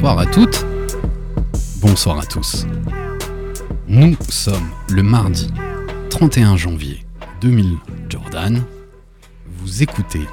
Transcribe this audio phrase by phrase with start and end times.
[0.00, 0.66] bonsoir à toutes,
[1.82, 2.64] bonsoir à tous.
[3.86, 5.52] Nous sommes le mardi
[6.08, 7.04] 31 janvier
[7.42, 7.76] 2000
[8.08, 8.62] Jordan.
[9.58, 10.26] Vous écoutez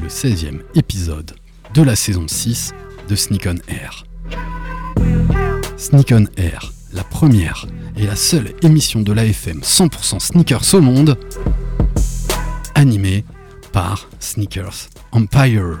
[0.00, 1.32] le 16e épisode
[1.74, 2.70] de la saison 6
[3.08, 4.04] de Sneak on Air.
[5.76, 7.66] Sneak on Air, la première
[7.96, 11.18] et la seule émission de l'AFM 100% sneakers au monde,
[12.76, 13.24] animée
[13.72, 15.80] par Sneakers Empire.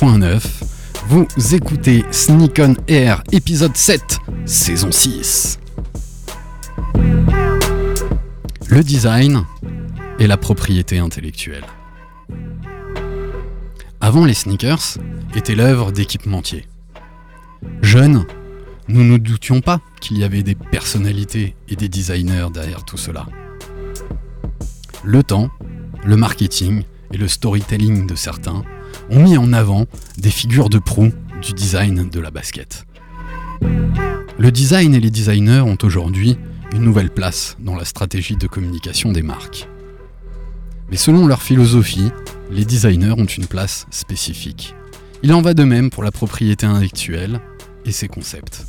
[0.00, 0.40] 91.9.
[1.08, 5.58] Vous écoutez Sneak on Air épisode 7, saison 6.
[8.68, 9.44] Le design
[10.20, 11.64] et la propriété intellectuelle.
[14.00, 14.98] Avant les sneakers
[15.34, 16.68] était l'œuvre d'équipementiers.
[17.82, 18.24] Jeunes,
[18.86, 23.26] nous ne doutions pas qu'il y avait des personnalités et des designers derrière tout cela.
[25.02, 25.50] Le temps,
[26.04, 28.62] le marketing et le storytelling de certains
[29.10, 32.86] ont mis en avant des figures de proue du design de la basket.
[34.38, 36.36] Le design et les designers ont aujourd'hui
[36.72, 39.68] une nouvelle place dans la stratégie de communication des marques.
[40.90, 42.10] Mais selon leur philosophie,
[42.50, 44.74] les designers ont une place spécifique.
[45.22, 47.40] Il en va de même pour la propriété intellectuelle
[47.84, 48.64] et ses concepts.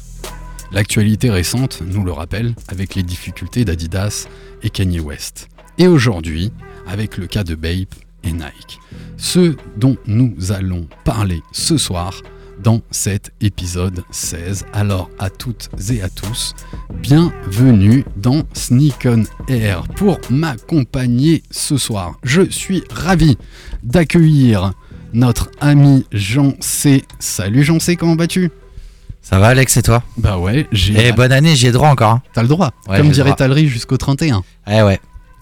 [0.71, 4.27] L'actualité récente nous le rappelle avec les difficultés d'Adidas
[4.63, 5.49] et Kanye West.
[5.77, 6.51] Et aujourd'hui,
[6.87, 8.79] avec le cas de Bape et Nike.
[9.21, 12.21] Ce dont nous allons parler ce soir
[12.63, 14.65] dans cet épisode 16.
[14.73, 16.55] Alors à toutes et à tous,
[17.01, 19.83] bienvenue dans Sneak on Air.
[19.95, 23.37] Pour m'accompagner ce soir, je suis ravi
[23.83, 24.71] d'accueillir
[25.13, 27.03] notre ami Jean C.
[27.19, 28.51] Salut Jean C, comment vas-tu?
[29.21, 30.01] Ça va Alex et toi?
[30.17, 30.95] Bah ouais, j'ai.
[31.07, 32.11] Eh bonne année, j'y ai droit encore.
[32.13, 32.21] hein.
[32.33, 32.71] T'as le droit.
[32.87, 33.35] Ouais, Comme j'ai dirait.
[33.35, 34.43] Talry jusqu'au 31.
[34.71, 34.99] Eh ouais,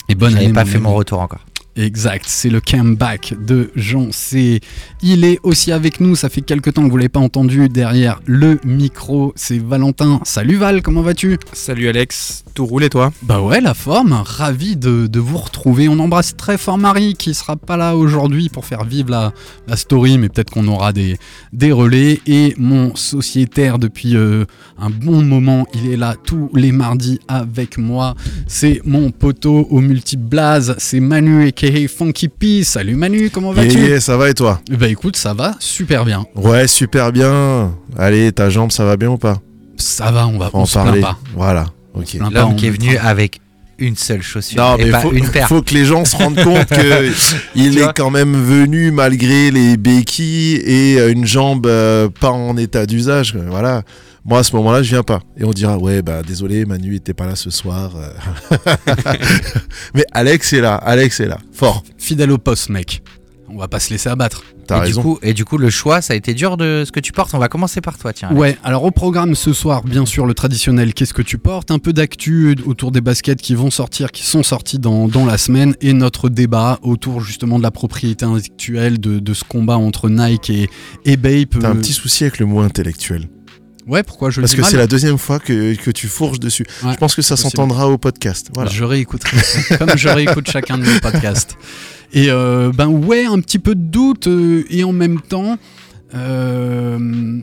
[0.09, 0.41] Et bonne année.
[0.41, 1.45] j'avais pas mon fait mon retour encore.
[1.77, 4.61] Exact, c'est le comeback de Jean C.
[5.03, 8.19] Il est aussi avec nous, ça fait quelques temps que vous l'avez pas entendu derrière
[8.25, 10.19] le micro, c'est Valentin.
[10.23, 11.37] Salut Val, comment vas-tu?
[11.53, 13.13] Salut Alex, tout roule et toi?
[13.21, 15.87] Bah ouais, la forme, ravi de, de vous retrouver.
[15.87, 19.31] On embrasse très fort Marie qui sera pas là aujourd'hui pour faire vivre la,
[19.67, 21.19] la story, mais peut-être qu'on aura des,
[21.53, 22.21] des relais.
[22.25, 24.45] Et mon sociétaire depuis euh,
[24.79, 28.15] un bon moment, il est là tous les mardis avec moi.
[28.47, 32.63] C'est mon poteau au multi-blaze, c'est Manu aka Funky P.
[32.63, 36.25] Salut Manu, comment vas-tu yeah, ça va et toi Bah écoute, ça va super bien.
[36.35, 37.73] Ouais, super bien.
[37.97, 39.39] Allez, ta jambe, ça va bien ou pas
[39.77, 41.01] Ça va, on va on en se parler.
[41.01, 41.17] pas.
[41.35, 42.13] Voilà, ok.
[42.31, 43.39] L'homme on qui est venu avec
[43.79, 45.47] une seule chaussure Non, et mais pas faut, une paire.
[45.47, 47.11] faut que les gens se rendent compte que
[47.55, 52.85] il est quand même venu malgré les béquilles et une jambe euh, pas en état
[52.85, 53.35] d'usage.
[53.49, 53.83] Voilà.
[54.27, 55.21] Moi, à ce moment-là, je viens pas.
[55.37, 57.93] Et on dira, ouais, bah désolé, Manu était pas là ce soir.
[57.95, 58.57] euh.
[59.95, 60.75] mais Alex est là.
[60.75, 61.37] Alex est là.
[61.53, 61.81] Fort.
[61.97, 63.01] Fidèle au poste, mec.
[63.49, 64.43] On va pas se laisser abattre.
[64.67, 65.01] T'as et, du raison.
[65.01, 67.33] coup, et du coup, le choix, ça a été dur de ce que tu portes.
[67.33, 68.29] On va commencer par toi, tiens.
[68.33, 71.71] Ouais, alors au programme ce soir, bien sûr, le traditionnel Qu'est-ce que tu portes?
[71.71, 75.37] Un peu d'actu autour des baskets qui vont sortir, qui sont sortis dans, dans la
[75.37, 80.09] semaine, et notre débat autour justement de la propriété intellectuelle, de, de ce combat entre
[80.09, 80.69] Nike et,
[81.05, 81.57] et Bape.
[81.61, 83.29] T'as un petit souci avec le mot intellectuel.
[83.87, 86.65] Ouais, pourquoi je le Parce que c'est la deuxième fois que, que tu fourches dessus.
[86.83, 88.49] Ouais, je pense que ça s'entendra au podcast.
[88.53, 88.69] Voilà.
[88.69, 91.57] Je réécouterai ça, comme je réécoute chacun de nos podcasts.
[92.13, 95.57] Et euh, ben ouais, un petit peu de doute euh, et en même temps,
[96.15, 97.39] euh,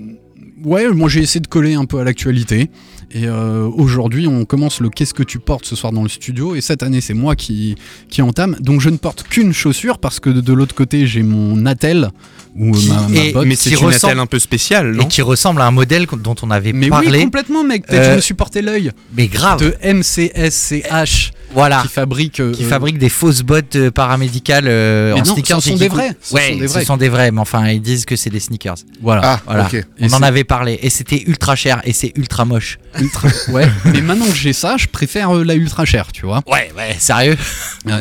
[0.64, 2.70] ouais, moi j'ai essayé de coller un peu à l'actualité.
[3.16, 6.56] Et aujourd'hui, on commence le Qu'est-ce que tu portes ce soir dans le studio.
[6.56, 7.76] Et cette année, c'est moi qui,
[8.08, 8.56] qui entame.
[8.58, 12.10] Donc je ne porte qu'une chaussure parce que de, de l'autre côté, j'ai mon attel
[12.56, 13.46] ou Qui ma, ma est- botte.
[13.46, 16.34] Mais c'est une ressemble- attelle un peu spéciale, Et qui ressemble à un modèle dont
[16.42, 17.10] on avait Mais parlé.
[17.18, 17.86] oui, complètement, mec.
[17.86, 19.60] Peut-être Euh, que je me suis porté l'œil mais grave.
[19.60, 21.82] de MCSCH Voilà.
[21.82, 22.40] qui fabrique.
[22.40, 25.62] euh, Qui fabrique des fausses bottes euh, paramédicales euh, Mais en non, sneakers.
[25.62, 26.80] ce sont des vrais, ce ouais, sont des vrais.
[26.80, 28.76] ce sont des vrais, mais enfin ils disent que c'est des sneakers.
[29.02, 29.20] Voilà.
[29.24, 29.64] Ah, Voilà.
[29.66, 29.74] ok.
[29.74, 32.78] Et on en avait parlé et c'était ultra cher et c'est ultra moche.
[33.00, 33.28] ultra.
[33.48, 33.66] ouais.
[33.86, 36.42] Mais maintenant que j'ai ça, je préfère euh, la ultra chère, tu vois.
[36.46, 37.36] Ouais, ouais, sérieux.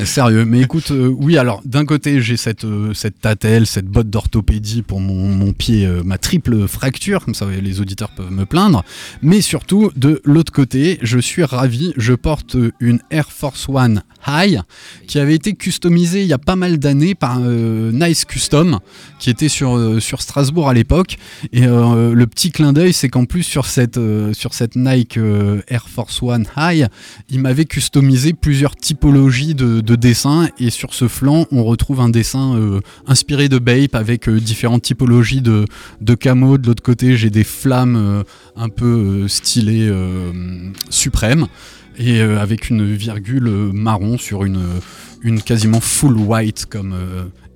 [0.06, 0.46] Sérieux.
[0.46, 1.38] Mais écoute, euh, oui.
[1.38, 4.43] Alors, d'un côté, j'ai cette euh, cette tatelle, cette botte d'orthopédie
[4.88, 8.84] pour mon, pied, euh, ma triple fracture, comme ça les auditeurs peuvent me plaindre.
[9.22, 11.94] Mais surtout, de l'autre côté, je suis ravi.
[11.98, 14.62] Je porte une Air Force One High
[15.08, 18.80] qui avait été customisée il y a pas mal d'années par euh, Nice Custom,
[19.20, 21.18] qui était sur euh, sur Strasbourg à l'époque.
[21.52, 24.00] Et euh, le petit clin d'œil, c'est qu'en plus sur cette
[24.34, 25.20] sur cette Nike
[25.68, 26.88] Air Force One High,
[27.30, 32.10] il m'avait customisé plusieurs typologies de, de dessins et sur ce flanc on retrouve un
[32.10, 32.60] dessin
[33.08, 35.66] inspiré de Bape avec différentes typologies de,
[36.02, 36.58] de camo.
[36.58, 38.24] De l'autre côté j'ai des flammes euh,
[38.56, 38.86] un peu
[39.24, 40.32] euh, stylées euh,
[40.90, 41.48] suprêmes
[41.98, 44.64] et avec une virgule marron sur une,
[45.22, 46.96] une quasiment full white comme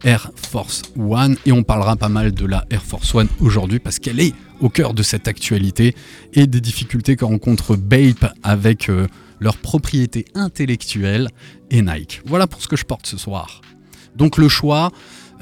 [0.04, 3.98] Air Force One et on parlera pas mal de la Air Force One aujourd'hui parce
[3.98, 5.96] qu'elle est au cœur de cette actualité
[6.34, 8.92] et des difficultés que rencontre Bape avec
[9.40, 11.30] leurs propriétés intellectuelles
[11.72, 12.22] et Nike.
[12.24, 13.62] Voilà pour ce que je porte ce soir.
[14.16, 14.92] Donc le choix,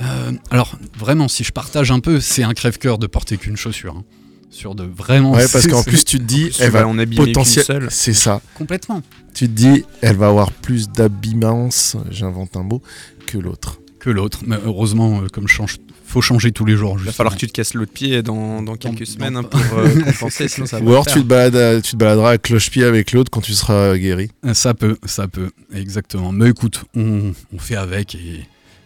[0.01, 3.95] euh, alors vraiment si je partage un peu, c'est un crève-cœur de porter qu'une chaussure.
[3.97, 4.03] hein.
[4.51, 5.31] Sur de vraiment...
[5.33, 7.65] Ouais, parce c'est- qu'en plus, tu te dis, elle va en abîmer potentiel.
[7.65, 7.87] seule.
[7.91, 8.41] C'est ça.
[8.53, 9.01] Complètement.
[9.33, 12.81] Tu te dis, elle va avoir plus d'abimance, j'invente un mot,
[13.25, 13.79] que l'autre.
[13.99, 14.39] Que l'autre.
[14.47, 16.91] Mais heureusement, euh, comme je change, faut changer tous les jours.
[16.91, 17.13] Il va justement.
[17.15, 19.59] falloir que tu te casses l'autre pied dans, dans quelques dans- semaines hein, dans- pour
[19.79, 22.83] euh, compenser, sinon ça va Ou alors tu te, balades, tu te baladeras à cloche-pied
[22.85, 24.29] avec l'autre quand tu seras guéri.
[24.53, 26.31] Ça peut, ça peut, exactement.
[26.31, 28.45] Mais écoute, on, on fait avec et,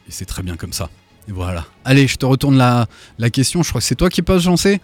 [0.10, 0.90] et c'est très bien comme ça.
[1.28, 1.66] Et voilà.
[1.86, 2.88] Allez, je te retourne la,
[3.20, 3.62] la question.
[3.64, 4.82] Je crois que c'est toi qui poses, j'en sais.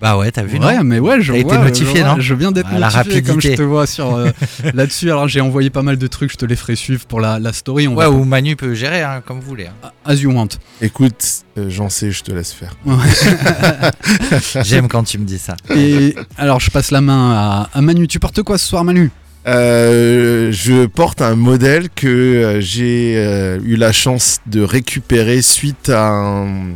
[0.00, 1.40] Bah ouais, t'as vu Ouais, non mais ouais, je vois.
[1.40, 3.56] été notifié, je non Je viens d'être Ah, la notifié comme je rapidité.
[3.56, 4.30] te vois sur euh,
[4.74, 5.10] là-dessus.
[5.10, 6.30] Alors j'ai envoyé pas mal de trucs.
[6.30, 7.88] Je te les ferai suivre pour la, la story.
[7.88, 9.66] On Ouais, va ou Manu peut gérer hein, comme vous voulez.
[9.66, 9.90] hein.
[10.04, 10.50] as you want.
[10.80, 11.24] Écoute,
[11.58, 12.76] euh, j'en sais, je te laisse faire.
[14.64, 15.56] J'aime quand tu me dis ça.
[15.74, 18.06] Et alors je passe la main à, à Manu.
[18.06, 19.10] Tu portes quoi ce soir, Manu?
[19.48, 25.88] Euh, je porte un modèle que euh, j'ai euh, eu la chance de récupérer suite
[25.88, 26.74] à un,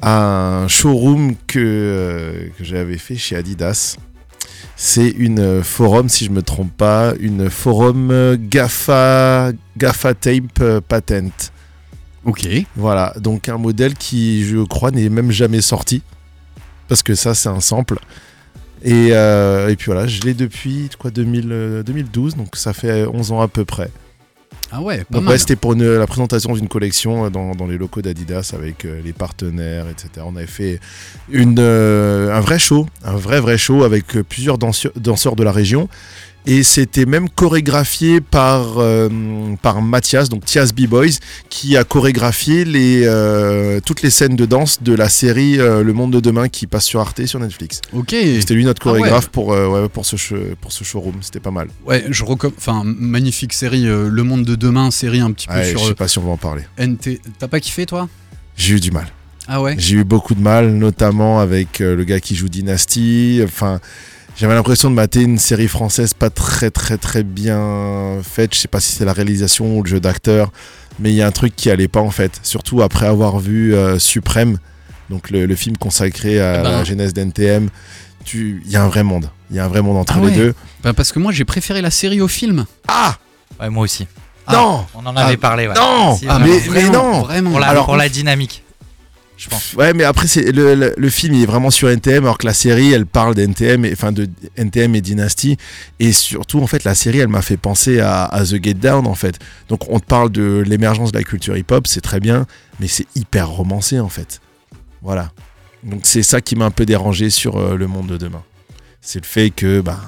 [0.00, 3.96] à un showroom que, euh, que j'avais fait chez Adidas.
[4.76, 11.50] C'est une forum, si je me trompe pas, une forum GAFA, GAFA Tape Patent.
[12.24, 12.46] Ok.
[12.76, 16.02] Voilà, donc un modèle qui, je crois, n'est même jamais sorti.
[16.88, 17.98] Parce que ça, c'est un sample.
[18.82, 23.04] Et, euh, et puis voilà, je l'ai depuis quoi, 2000, euh, 2012, donc ça fait
[23.06, 23.90] 11 ans à peu près.
[24.72, 25.32] Ah ouais, pas Donc mal.
[25.32, 28.84] ouais, c'était pour une- la présentation d'une collection euh, dans, dans les locaux d'Adidas avec
[28.84, 30.24] les partenaires, etc.
[30.24, 30.78] On avait fait
[31.28, 35.88] une, euh, un vrai show, un vrai vrai show avec plusieurs danseurs de la région.
[36.46, 39.08] Et c'était même chorégraphié par, euh,
[39.60, 41.18] par Mathias, donc Thias B-Boys,
[41.50, 45.92] qui a chorégraphié les, euh, toutes les scènes de danse de la série euh, Le
[45.92, 47.82] Monde de Demain qui passe sur Arte sur Netflix.
[47.92, 48.10] Ok.
[48.10, 48.98] C'était lui notre Ah ouais.
[49.00, 51.68] chorégraphe pour, ouais, pour, ce pour ce showroom, c'était pas mal.
[51.86, 52.54] Ouais, je recommande.
[52.56, 55.90] Enfin, magnifique série, Le Monde de demain, série un petit peu Ouais, je sur sais
[55.90, 56.62] euh, pas si on va en parler.
[56.78, 57.20] NT.
[57.38, 58.08] T'as pas kiffé toi?
[58.56, 59.06] J'ai eu du mal.
[59.46, 59.74] Ah ouais?
[59.78, 63.40] J'ai eu beaucoup de mal, notamment avec le gars qui joue Dynasty.
[63.44, 63.80] Enfin,
[64.40, 68.54] j'avais l'impression de mater une série française pas très très très bien faite.
[68.54, 70.50] Je sais pas si c'est la réalisation ou le jeu d'acteur,
[70.98, 72.40] mais il y a un truc qui allait pas en fait.
[72.42, 74.58] Surtout après avoir vu euh, Suprême,
[75.10, 76.70] donc le, le film consacré à Eh ben.
[76.70, 77.68] la genèse d'NTM.
[78.24, 79.30] Tu, il y a un vrai monde.
[79.50, 80.54] Il y a un vrai monde entre Ah les deux.
[80.82, 82.64] Bah, parce que moi j'ai préféré la série au film.
[82.88, 83.16] Ah
[83.60, 84.06] Ouais, moi aussi.
[84.46, 84.54] Ah.
[84.54, 85.68] non, On en avait Ah, parlé.
[85.68, 85.74] Ouais.
[85.74, 86.54] non, Si, Ah, vraiment.
[86.54, 87.22] mais- mais non.
[87.22, 87.50] vraiment.
[87.50, 88.64] Pour la, Alors- pour la dynamique.
[89.76, 93.06] Ouais, mais après, le, film il est vraiment sur NTM, alors que la série, elle
[93.06, 95.56] parle d'NTM, enfin de NTM et Dynasty.
[95.98, 99.14] Et surtout, en fait, la série, elle m'a fait penser à, The Get Down, en
[99.14, 99.38] fait.
[99.68, 102.46] Donc, on te parle de l'émergence de la culture hip-hop, c'est très bien,
[102.80, 104.40] mais c'est hyper romancé, en fait.
[105.02, 105.32] Voilà.
[105.82, 108.42] Donc, c'est ça qui m'a un peu dérangé sur euh, le monde de demain.
[109.00, 110.00] C'est le fait que, bah.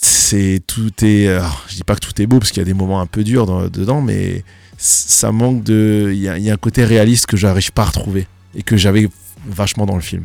[0.00, 1.26] C'est tout est.
[1.68, 3.24] je dis pas que tout est beau parce qu'il y a des moments un peu
[3.24, 4.44] durs dans- dedans, mais
[4.78, 6.10] ça manque de.
[6.14, 8.62] Il y, a- il y a un côté réaliste que j'arrive pas à retrouver et
[8.62, 9.08] que j'avais
[9.46, 10.24] vachement dans le film.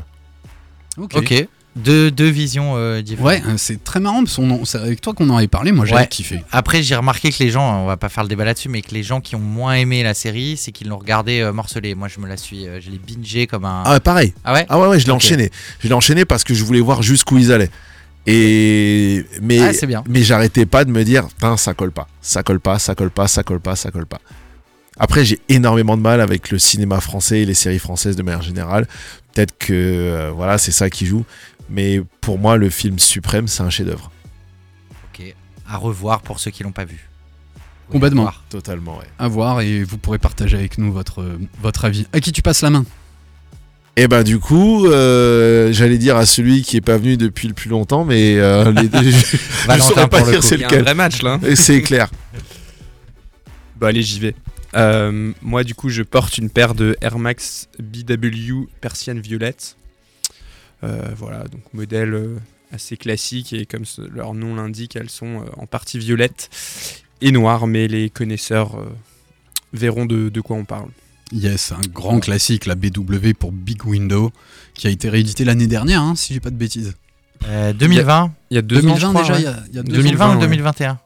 [0.98, 1.16] Ok.
[1.18, 1.48] Ok.
[1.76, 3.28] Deux, deux visions euh, différentes.
[3.32, 5.72] Ouais, euh, c'est très marrant parce qu'on en- c'est avec toi qu'on en avait parlé.
[5.72, 6.08] Moi j'avais Ouais.
[6.08, 6.44] kiffé.
[6.52, 8.94] Après, j'ai remarqué que les gens, on va pas faire le débat là-dessus, mais que
[8.94, 11.96] les gens qui ont moins aimé la série, c'est qu'ils l'ont regardé euh, morcelé.
[11.96, 13.82] Moi, je me la suis, euh, je l'ai bingé comme un.
[13.88, 14.36] Ah, pareil.
[14.44, 14.68] Ah ouais?
[14.70, 15.50] Ah ouais, ouais, je l'ai enchaîné.
[15.80, 17.72] Je l'ai enchaîné parce que je voulais voir jusqu'où ils allaient.
[18.28, 20.04] Et mais Ah, c'est bien.
[20.08, 23.28] mais j'arrêtais pas de me dire, ça colle pas, ça colle pas, ça colle pas,
[23.28, 24.22] ça colle pas, ça colle pas.
[25.00, 28.42] Après, j'ai énormément de mal avec le cinéma français et les séries françaises de manière
[28.44, 28.88] générale.
[29.34, 31.26] Peut-être que euh, voilà, c'est ça qui joue.
[31.70, 34.12] Mais pour moi, le film suprême, c'est un chef-d'œuvre.
[35.14, 35.34] Ok.
[35.68, 37.10] À revoir pour ceux qui l'ont pas vu.
[37.90, 38.22] Oui, Complètement.
[38.22, 38.44] à voir.
[38.50, 39.06] Totalement, ouais.
[39.18, 41.26] À voir et vous pourrez partager avec nous votre,
[41.62, 42.06] votre avis.
[42.14, 42.86] À qui tu passes la main?
[43.96, 47.54] Et ben du coup, euh, j'allais dire à celui qui est pas venu depuis le
[47.54, 50.46] plus longtemps, mais euh, les deux, je Valentin saurais pas le dire coup.
[50.48, 50.82] c'est lequel.
[50.84, 51.40] vrai match là.
[51.46, 52.10] Et c'est clair.
[53.80, 54.36] Bah allez, j'y vais.
[54.76, 59.78] Euh, moi, du coup, je porte une paire de Air Max BW Persienne Violette.
[60.84, 62.36] Euh, voilà, donc modèle euh,
[62.72, 66.50] assez classique et comme leur nom l'indique, elles sont en partie violettes
[67.22, 68.90] et noires, mais les connaisseurs euh,
[69.72, 70.90] verront de, de quoi on parle.
[71.32, 74.32] Yes, un grand classique, la BW pour Big Window,
[74.76, 76.94] qui a été réédité l'année dernière, hein, si j'ai pas de bêtises.
[77.48, 78.32] Euh, 2020.
[78.52, 79.40] Il y a deux ans, 2020 je crois, déjà, ouais.
[79.40, 80.30] il y a, il y a deux 2020 ans.
[80.32, 80.42] ou ouais.
[80.42, 81.00] 2021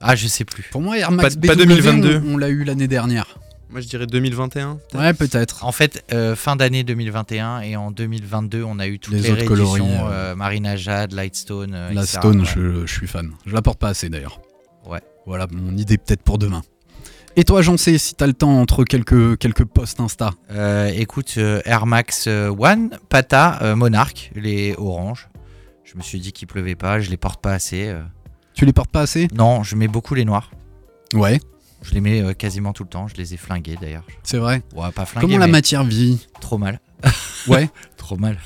[0.00, 0.64] Ah, je sais plus.
[0.70, 2.22] Pour moi, Air Max Pas- pas BW, 2022.
[2.24, 3.38] on, on l'a eu l'année dernière.
[3.70, 4.76] Moi, je dirais 2021.
[4.76, 4.98] peut-être.
[4.98, 5.64] Ouais, peut-être.
[5.64, 9.30] En fait, euh, fin d'année 2021 et en 2022, on a eu toutes Les les,
[9.32, 9.56] autres rééditions.
[9.66, 11.74] coloris, euh, euh, Marina Jade, Lightstone.
[11.74, 12.18] euh, La etc.
[12.20, 12.46] Stone, Ouais.
[12.54, 13.32] je, je suis fan.
[13.44, 14.40] Je la porte pas assez d'ailleurs.
[14.86, 15.00] Ouais.
[15.26, 16.62] Voilà mon idée peut-être pour demain.
[17.36, 20.30] Et toi, j'en sais, si t'as le temps entre quelques, quelques posts Insta.
[20.50, 25.28] Euh, écoute, euh, Air Max One, Pata, euh, Monarch, les oranges.
[25.84, 27.94] Je me suis dit qu'il pleuvait pas, je les porte pas assez.
[28.58, 30.50] Tu les portes pas assez Non, je mets beaucoup les noirs.
[31.14, 31.40] Ouais,
[31.82, 33.06] Je les mets euh, quasiment tout le temps.
[33.06, 34.02] Je les ai flingués d'ailleurs.
[34.24, 34.62] c'est vrai.
[34.74, 36.80] Ouais, pas flingués, Comment la mais matière vit trop mal.
[37.46, 37.70] Ouais.
[37.96, 38.36] Trop mal.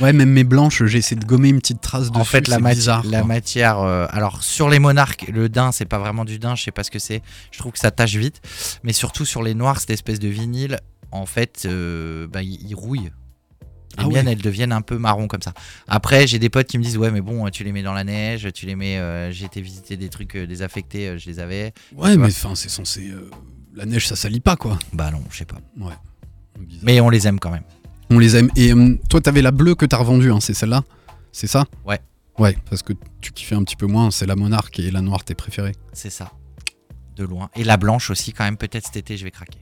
[0.00, 2.20] Ouais, même mes blanches, j'ai essayé de gommer une petite trace dessus.
[2.20, 3.78] en fait, la, mati- bizarre, la matière.
[3.80, 6.82] euh, alors, sur les monarques, le daim, c'est pas vraiment du daim, je sais pas
[6.82, 7.22] ce que c'est.
[7.52, 8.40] Je trouve que ça tâche vite.
[8.84, 10.78] Mais surtout sur les noirs, cette espèce de vinyle,
[11.12, 13.10] en fait, euh, bah, il, il rouille.
[13.98, 15.52] Les Ah miennes, elles deviennent un peu marron comme ça.
[15.88, 18.04] Après, j'ai des potes qui me disent Ouais, mais bon, tu les mets dans la
[18.04, 18.98] neige, tu les mets.
[18.98, 21.72] euh, j'ai été visiter des trucs euh, désaffectés, euh, je les avais.
[21.96, 23.10] Ouais, mais enfin, c'est censé.
[23.10, 23.30] euh,
[23.74, 24.78] La neige, ça salit pas, quoi.
[24.92, 25.58] Bah non, je sais pas.
[25.78, 25.92] Ouais.
[26.58, 26.82] Bizarre.
[26.84, 27.64] Mais on les aime quand même.
[28.10, 28.50] On les aime.
[28.56, 30.82] Et hum, toi, t'avais la bleue que t'as revendue, hein, c'est celle-là?
[31.32, 31.66] C'est ça?
[31.86, 32.00] Ouais.
[32.38, 35.24] Ouais, parce que tu kiffais un petit peu moins, c'est la monarque et la noire
[35.24, 35.74] tes préférées.
[35.92, 36.32] C'est ça.
[37.16, 37.50] De loin.
[37.56, 39.58] Et la blanche aussi, quand même, peut-être cet été, je vais craquer.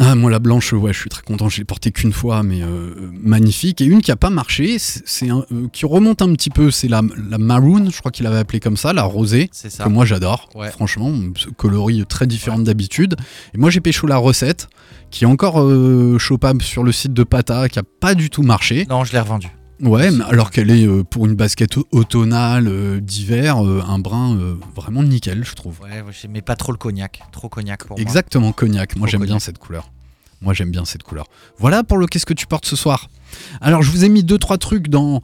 [0.00, 1.48] Ah, moi, la blanche, ouais, je suis très content.
[1.48, 3.80] Je l'ai portée qu'une fois, mais euh, magnifique.
[3.80, 7.02] Et une qui a pas marché, c'est euh, qui remonte un petit peu, c'est la,
[7.28, 9.84] la maroon, je crois qu'il avait appelé comme ça, la rosée, C'est ça.
[9.84, 10.48] que moi j'adore.
[10.54, 10.70] Ouais.
[10.70, 13.16] Franchement, ce coloris très différent d'habitude.
[13.54, 14.68] Et moi, j'ai pécho la recette,
[15.10, 18.42] qui est encore euh, chopable sur le site de Pata, qui a pas du tout
[18.42, 18.86] marché.
[18.88, 19.48] Non, je l'ai revendu.
[19.80, 23.98] Ouais, mais alors qu'elle est euh, pour une basket au- automnale euh, d'hiver, euh, un
[23.98, 24.36] brin
[24.74, 25.80] vraiment nickel, je trouve.
[25.80, 27.20] Ouais, mais pas trop le cognac.
[27.32, 28.02] Trop cognac pour moi.
[28.02, 28.96] Exactement, cognac.
[28.96, 29.90] Moi, j'aime bien cette couleur.
[30.40, 31.26] Moi, j'aime bien cette couleur.
[31.58, 33.08] Voilà pour le qu'est-ce que tu portes ce soir?
[33.60, 35.22] Alors, je vous ai mis deux trois trucs dans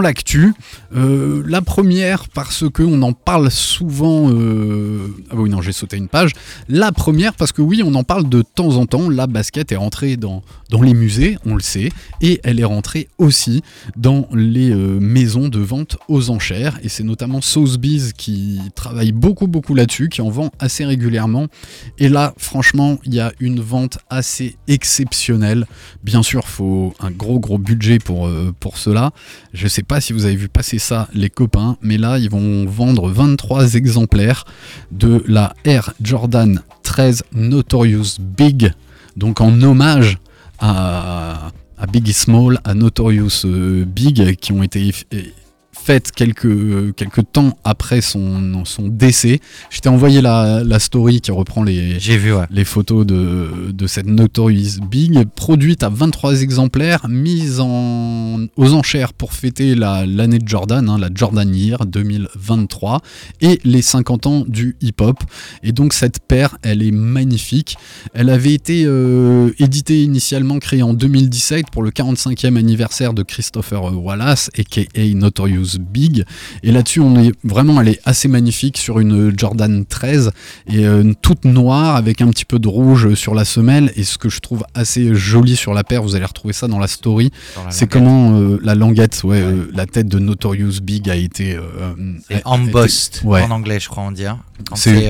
[0.00, 0.54] l'actu.
[0.94, 4.30] Euh, la première parce que on en parle souvent.
[4.30, 6.32] euh, Ah oui, non, j'ai sauté une page.
[6.68, 9.08] La première parce que oui, on en parle de temps en temps.
[9.10, 11.90] La basket est rentrée dans dans les musées, on le sait,
[12.20, 13.62] et elle est rentrée aussi
[13.96, 16.78] dans les euh, maisons de vente aux enchères.
[16.84, 21.46] Et c'est notamment Sotheby's qui travaille beaucoup beaucoup là-dessus, qui en vend assez régulièrement.
[21.98, 25.66] Et là, franchement, il y a une vente assez exceptionnelle.
[26.04, 29.10] Bien sûr, faut un gros gros budget pour, euh, pour cela.
[29.52, 32.66] Je sais pas si vous avez vu passer ça, les copains, mais là, ils vont
[32.66, 34.44] vendre 23 exemplaires
[34.92, 38.72] de la Air Jordan 13 Notorious Big,
[39.16, 40.18] donc en hommage
[40.58, 44.92] à, à Biggie Small, à Notorious euh, Big, qui ont été
[45.80, 49.40] f- faites quelques, quelques temps après son, son décès.
[49.70, 52.44] Je t'ai envoyé la, la story qui reprend les, J'ai vu, ouais.
[52.50, 59.12] les photos de, de cette Notorious Big, produite à 23 exemplaires, mise en, aux enchères
[59.12, 63.00] pour fêter la- l'année de Jordan, hein, la Jordan Year 2023,
[63.40, 65.18] et les 50 ans du hip-hop.
[65.62, 67.76] Et donc cette paire, elle est magnifique.
[68.14, 73.82] Elle avait été euh, éditée initialement, créée en 2017 pour le 45e anniversaire de Christopher
[73.96, 74.82] Wallace, aka
[75.14, 76.24] Notorious Big.
[76.62, 80.30] Et là-dessus, on est vraiment, elle est assez magnifique sur une Jordan 13
[80.68, 83.92] et euh, toute noire avec un petit peu de rouge sur la semelle.
[83.96, 86.78] Et ce que je trouve assez joli sur la paire, vous allez retrouver ça dans
[86.78, 87.30] la story,
[87.64, 91.54] la c'est comment euh, la languette, ouais, euh, la tête de Notorious Big a été.
[91.56, 91.94] euh, a- a
[92.28, 93.42] C'est embossed Ouais.
[93.42, 94.26] en anglais, je crois on dit.
[94.26, 94.38] hein.
[94.68, 95.08] Quand C'est-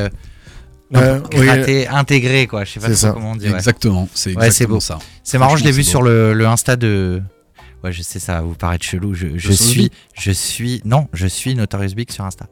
[0.92, 2.64] euh, oui, intégré, quoi.
[2.64, 3.12] Je sais pas C'est trop ça.
[3.12, 3.48] comment on dit.
[3.48, 3.54] ouais.
[3.54, 4.80] Exactement, c'est Ouais, c'est exactement beau.
[4.80, 4.98] ça.
[5.22, 7.22] C'est marrant, je l'ai vu sur le, le Insta de.
[7.82, 9.14] Ouais, je sais, ça va vous paraître chelou.
[9.14, 9.90] Je, suis.
[10.14, 10.82] Je suis.
[10.84, 12.46] Non, je suis Notorious Big sur Insta.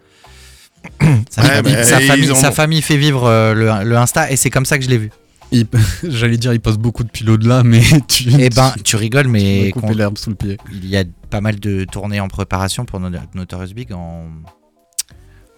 [1.30, 4.30] sa, Ouais, famille, bah, sa famille- ont- sa famille fait vivre euh, le, le Insta
[4.30, 5.10] et c'est comme ça que je l'ai vu.
[5.50, 5.66] Il-
[6.08, 8.24] J'allais dire, il passe beaucoup de pilotes là, mais tu.
[8.38, 10.56] Eh ben, tu rigoles, mais coupé qu'on- l'herbe sous le pied.
[10.72, 14.28] il y a pas mal de tournées en préparation pour No- Notorious Big en,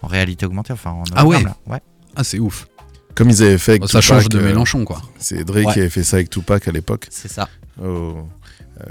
[0.01, 1.41] en réalité augmentée, enfin en Ah ouais.
[1.43, 1.55] là.
[1.67, 1.79] ouais.
[2.15, 2.67] Ah, c'est ouf.
[3.15, 5.01] Comme ils avaient fait avec Ça change Tupac, de euh, Mélenchon, quoi.
[5.17, 5.73] C'est Drake Ouais.
[5.73, 7.07] qui avait fait ça avec Tupac à l'époque.
[7.09, 7.47] C'est ça.
[7.81, 8.13] Euh,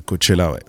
[0.07, 0.61] Coachella, ouais.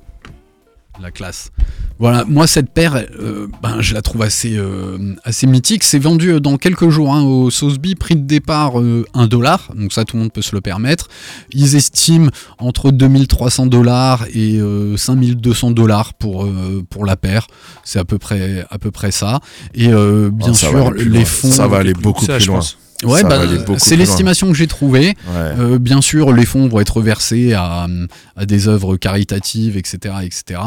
[1.00, 1.51] La classe.
[2.00, 5.84] Voilà, moi cette paire, euh, ben, je la trouve assez, euh, assez mythique.
[5.84, 9.72] C'est vendu euh, dans quelques jours hein, au Sotheby, prix de départ euh, 1 dollar,
[9.75, 11.08] donc ça tout le monde peut se le permettre.
[11.54, 17.48] Ils estiment entre 2300 dollars et euh, 5200 dollars pour, euh, pour la paire.
[17.84, 19.40] C'est à peu près, à peu près ça.
[19.74, 21.51] Et euh, bien va sûr, les fonds.
[21.51, 22.62] Ça va aller beaucoup plus loin.
[23.03, 23.41] Ouais, bah,
[23.77, 25.08] c'est l'estimation que j'ai trouvée.
[25.08, 25.15] Ouais.
[25.60, 27.88] Euh, bien sûr, les fonds vont être versés à,
[28.36, 30.62] à des œuvres caritatives, etc., etc.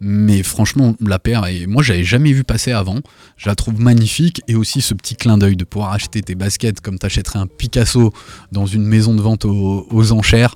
[0.00, 3.00] Mais franchement, la paire, et moi, j'avais jamais vu passer avant.
[3.36, 6.80] Je la trouve magnifique et aussi ce petit clin d'œil de pouvoir acheter tes baskets
[6.80, 8.12] comme t'achèterais un Picasso
[8.52, 10.54] dans une maison de vente aux, aux enchères.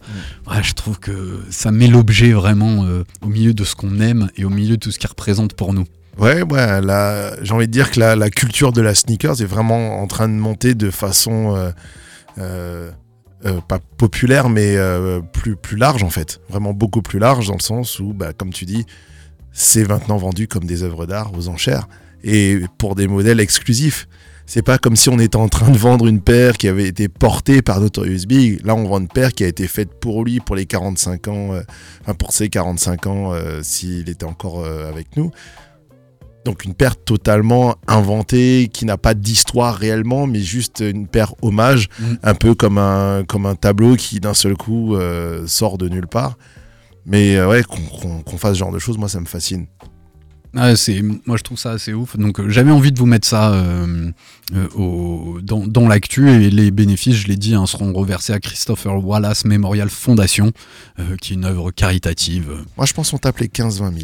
[0.50, 4.30] Ouais, je trouve que ça met l'objet vraiment euh, au milieu de ce qu'on aime
[4.36, 5.86] et au milieu de tout ce qu'il représente pour nous.
[6.18, 6.80] Ouais, ouais,
[7.42, 10.34] j'ai envie de dire que la, culture de la sneakers est vraiment en train de
[10.34, 11.70] monter de façon euh,
[12.38, 12.90] euh,
[13.46, 14.76] euh, pas populaire, mais
[15.32, 16.40] plus, plus large en fait.
[16.48, 18.84] Vraiment beaucoup plus large dans le sens où, bah, comme tu dis,
[19.52, 21.88] c'est maintenant vendu comme des œuvres d'art aux enchères
[22.22, 24.06] et pour des modèles exclusifs.
[24.46, 27.08] C'est pas comme si on était en train de vendre une paire qui avait été
[27.08, 28.60] portée par Notorious Big.
[28.66, 31.50] Là, on vend une paire qui a été faite pour lui, pour les 45 ans,
[32.02, 35.30] enfin pour ses 45 ans, s'il était encore avec nous.
[36.44, 41.88] Donc une paire totalement inventée, qui n'a pas d'histoire réellement, mais juste une paire hommage,
[42.00, 42.14] Mm.
[42.22, 46.06] un peu comme un, comme un tableau qui d'un seul coup euh, sort de nulle
[46.06, 46.38] part.
[47.06, 49.66] Mais euh, ouais, qu'on fasse ce genre de choses, moi ça me fascine.
[50.56, 52.16] Ah, c'est, moi je trouve ça assez ouf.
[52.16, 54.10] Donc euh, j'avais envie de vous mettre ça euh,
[54.54, 58.40] euh, au, dans, dans l'actu et les bénéfices, je l'ai dit, hein, seront reversés à
[58.40, 60.50] Christopher Wallace Memorial Foundation,
[61.20, 62.50] qui est une œuvre caritative.
[62.76, 63.94] Moi je pense qu'on tape les 15-20 000.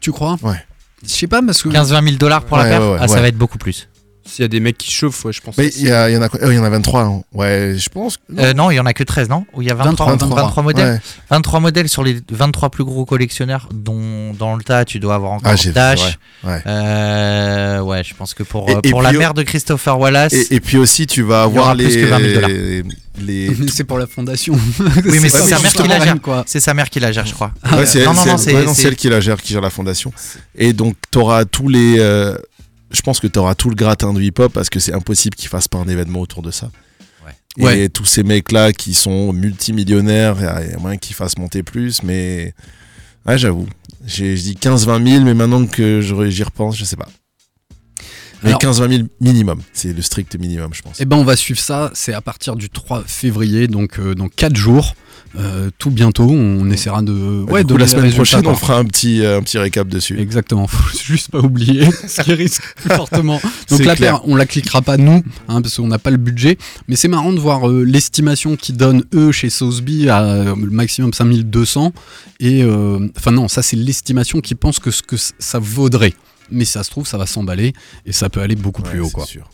[0.00, 0.36] Tu crois?
[0.42, 0.58] Ouais.
[1.04, 3.08] Je sais pas parce que 15-20 000 dollars pour Ouais, la paire ouais, ouais, Ah,
[3.08, 3.20] ça ouais.
[3.22, 3.88] va être beaucoup plus.
[4.26, 5.56] S'il y a des mecs qui chauffent, ouais, je pense.
[5.56, 6.68] Mais que il y, a- il y en a quoi Euh, Il y en a
[6.68, 7.02] 23.
[7.02, 7.22] hein.
[7.32, 8.18] Ouais, je pense.
[8.18, 9.46] que- Euh, non, il y en a que 13, non?
[9.54, 11.00] Ou il y a 23, 23, 23 modèles Ouais.
[11.30, 13.97] 23 modèles sur les 23 plus gros collectionneurs, dont
[14.38, 16.00] dans le tas, tu dois avoir encore Ah, Dash.
[16.44, 16.62] ouais, ouais.
[16.66, 20.32] Euh, ouais, je pense que pour, Et- euh, et pour la mère de Christopher Wallace.
[20.32, 22.48] Et, et puis aussi, tu vas avoir les, plus que 20 000 dollars.
[22.50, 22.82] les,
[23.58, 24.54] Mais c'est pour la fondation.
[24.54, 26.20] Oui, mais c'est sa mère qui la gère.
[26.20, 26.44] quoi.
[26.46, 27.52] C'est sa mère qui la gère, je crois.
[27.72, 29.20] Ouais, c'est non, elle, non, c'est non, elle- c'est- ouais, non, c'est- elle qui la
[29.20, 30.12] gère, qui gère la fondation.
[30.56, 31.96] Et donc, tu auras tous les.
[31.98, 32.36] euh,
[32.90, 35.48] je pense que tu auras tout le gratin du hip-hop parce que c'est impossible qu'ils
[35.48, 36.70] fassent pas un événement autour de ça.
[37.58, 37.88] Et Ouais.
[37.88, 41.36] tous ces mecs-là qui sont multimillionnaires, il y a- il y a moyen qu'ils fassent
[41.38, 42.54] monter plus, mais.
[43.26, 43.66] Ouais, j'avoue.
[44.08, 47.08] J'ai je dis 15-20 000, mais maintenant que je- j'y repense, je sais pas.
[48.42, 50.96] Mais Alors- 15-20 000 minimum, c'est le strict minimum, je pense.
[51.00, 54.28] Eh ben on va suivre ça, c'est à partir du 3 février, donc euh, dans
[54.28, 54.94] 4 jours,
[55.36, 57.44] euh, tout bientôt, on essaiera de...
[57.48, 60.18] Ouais, de la semaine prochaine, on fera un petit, euh, un petit récap dessus.
[60.18, 63.40] Exactement, faut juste pas oublier, ce qui risque plus fortement.
[63.70, 66.58] Donc la paire, on la cliquera pas nous, hein, parce qu'on n'a pas le budget,
[66.88, 70.70] mais c'est marrant de voir euh, l'estimation qu'ils donnent eux chez Sotheby à euh, le
[70.70, 71.92] maximum 5200,
[72.40, 72.64] et
[73.16, 76.14] enfin non, ça c'est l'estimation qu'ils pensent que ce que ça vaudrait.
[76.50, 77.74] Mais ça se trouve, ça va s'emballer
[78.06, 79.26] et ça peut aller beaucoup plus haut, quoi.
[79.26, 79.50] sûr.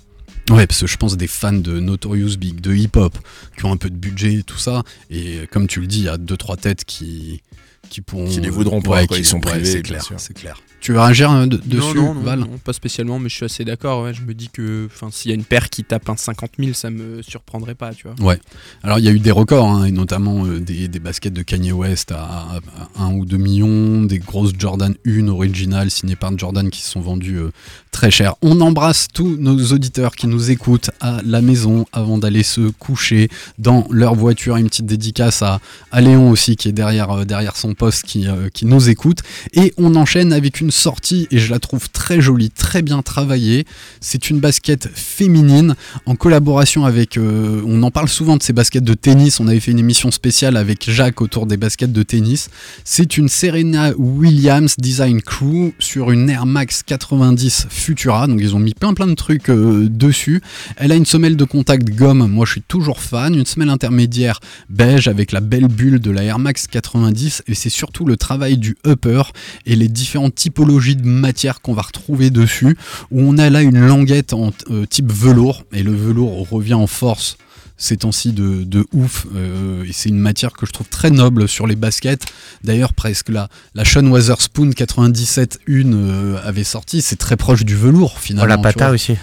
[0.50, 3.16] Ouais, parce que je pense des fans de Notorious Big, de hip-hop,
[3.56, 4.82] qui ont un peu de budget et tout ça.
[5.10, 7.42] Et euh, comme tu le dis, il y a deux trois têtes qui
[7.90, 10.34] qui pourront Qui les voudront pas, Ouais, quoi, qui- ils sont privés, c'est clair, c'est
[10.34, 10.60] clair.
[10.84, 13.36] Tu veux réagir euh, de- dessus, non, non, non, Val non, pas spécialement, mais je
[13.36, 14.04] suis assez d'accord.
[14.04, 14.12] Ouais.
[14.12, 16.90] Je me dis que s'il y a une paire qui tape un 50 000, ça
[16.90, 18.36] me surprendrait pas, tu vois.
[18.82, 21.40] Alors il y a eu des records, hein, et notamment euh, des, des baskets de
[21.40, 22.60] Kanye West à,
[22.98, 27.00] 1 ou 2 millions, des grosses Jordan 1 originales signées par Jordan qui se sont
[27.00, 27.50] vendues euh,
[27.90, 28.34] très cher.
[28.42, 33.30] On embrasse tous nos auditeurs qui nous écoutent à la maison avant d'aller se coucher
[33.58, 34.58] dans leur voiture.
[34.58, 35.60] Une petite dédicace à,
[35.92, 39.20] à Léon aussi qui est derrière, euh, derrière son poste qui, qui nous écoute.
[39.54, 43.66] Et on enchaîne avec une sortie et je la trouve très jolie, très bien travaillée.
[44.00, 45.74] C'est une basket féminine
[46.06, 47.16] en collaboration avec...
[47.16, 49.40] euh, on en parle souvent de ces baskets de tennis.
[49.40, 52.50] On avait fait une émission spéciale avec Jacques autour des baskets de tennis.
[52.84, 58.26] C'est une Serena Williams Design Crew sur une Air Max 90 Futura.
[58.26, 60.42] Donc ils ont mis plein plein de trucs euh, dessus.
[60.76, 62.26] Elle a une semelle de contact gomme.
[62.28, 63.34] Moi je suis toujours fan.
[63.34, 67.44] Une semelle intermédiaire beige avec la belle bulle de la Air Max 90.
[67.46, 69.22] Et c'est surtout le travail du upper
[69.66, 72.76] et les différentes typologies de matière qu'on va retrouver dessus.
[73.10, 75.64] Où on a là une languette en euh, type velours.
[75.72, 77.36] Et le velours revient en force
[77.76, 79.26] ces temps-ci de, de ouf.
[79.34, 82.24] euh, et c'est une matière que je trouve très noble sur les baskets.
[82.62, 87.02] D'ailleurs, presque la, la Sean Weatherspoon 97 une euh, avait sorti.
[87.02, 88.46] C'est très proche du velours Oh, finalement.
[88.48, 89.16] la pata aussi.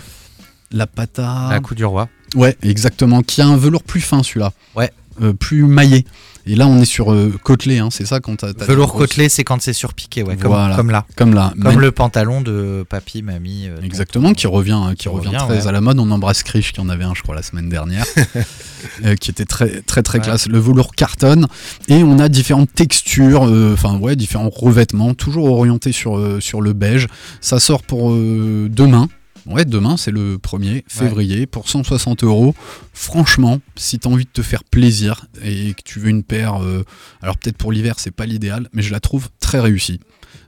[0.71, 1.47] La pata.
[1.49, 2.07] La coup du roi.
[2.35, 3.21] Ouais, exactement.
[3.23, 4.53] Qui a un velours plus fin celui-là.
[4.75, 4.91] Ouais.
[5.21, 6.05] Euh, plus maillé.
[6.47, 8.51] Et là, on est sur euh, côtelé, hein, c'est ça quand t'as.
[8.65, 10.75] Velours côtelé, c'est quand c'est surpiqué, ouais, comme, Voilà.
[10.75, 11.05] comme là.
[11.15, 11.51] Comme là.
[11.53, 13.67] Comme Man- le pantalon de papy, mamie.
[13.67, 15.67] euh, Exactement, qui revient, hein, qui, Qui revient, revient, très ouais.
[15.67, 15.99] à la mode.
[15.99, 18.05] On embrasse Krish qui en avait un, je crois, la semaine dernière,
[19.05, 20.23] euh, qui était très très très Ouais.
[20.23, 20.47] classe.
[20.47, 21.47] Le velours cartonne
[21.87, 23.43] et on a différentes textures,
[23.73, 27.07] enfin ouais, différents revêtements, toujours orientés sur sur le beige.
[27.39, 29.07] Ça sort pour demain.
[29.47, 32.53] Ouais, demain, c'est le 1er février pour 160 euros.
[32.93, 36.61] Franchement, si tu as envie de te faire plaisir et que tu veux une paire,
[36.63, 36.83] euh,
[37.21, 39.99] alors peut-être pour l'hiver, c'est pas l'idéal, mais je la trouve très réussie.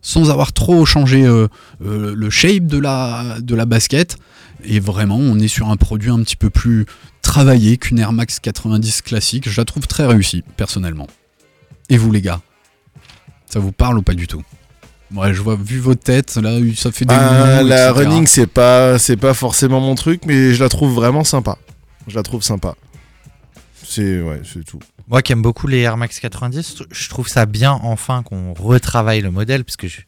[0.01, 1.47] Sans avoir trop changé euh,
[1.84, 4.17] euh, le shape de la, de la basket.
[4.63, 6.86] Et vraiment, on est sur un produit un petit peu plus
[7.21, 9.49] travaillé qu'une Air Max 90 classique.
[9.49, 11.08] Je la trouve très réussie, personnellement.
[11.89, 12.41] Et vous, les gars?
[13.47, 14.43] Ça vous parle ou pas du tout?
[15.13, 17.13] Ouais, je vois, vu vos têtes, là, ça fait des.
[17.15, 18.06] Ah, la etc.
[18.06, 21.58] running, c'est pas, c'est pas forcément mon truc, mais je la trouve vraiment sympa.
[22.08, 22.76] Je la trouve sympa.
[23.84, 24.80] C'est ouais, c'est tout.
[25.08, 29.21] Moi qui aime beaucoup les Air Max 90, je trouve ça bien enfin qu'on retravaille
[29.21, 30.02] le modèle parce que je-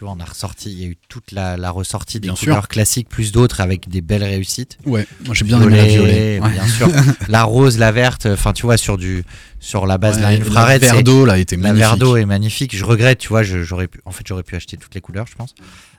[0.00, 2.34] tu vois on a ressorti, il y a eu toute la, la ressortie des Bien
[2.34, 2.46] sûr.
[2.46, 4.78] couleurs classiques plus d'autres avec des belles réussites.
[4.86, 6.40] Ouais, moi j'ai bien aimé la violet.
[6.40, 6.48] Ouais.
[6.52, 6.88] bien sûr.
[7.28, 9.24] la rose, la verte, enfin tu vois sur du
[9.58, 11.98] sur la base Ouais, d'un la infrared, verre c'est- d'eau là était la magnifique.
[11.98, 12.74] d'eau est magnifique.
[12.74, 15.34] Je regrette, tu vois, j'aurais pu, en fait j'aurais pu acheter toutes les couleurs, je
[15.34, 15.54] pense.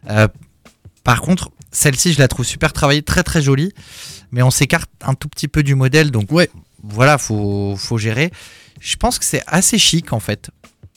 [0.09, 0.27] Euh,
[1.03, 3.71] par contre, celle-ci je la trouve super travaillée, très très jolie,
[4.31, 6.49] mais on s'écarte un tout petit peu du modèle, donc Ouais.
[6.81, 8.31] voilà, faut faut gérer.
[8.79, 10.49] Je pense que c'est assez chic en fait.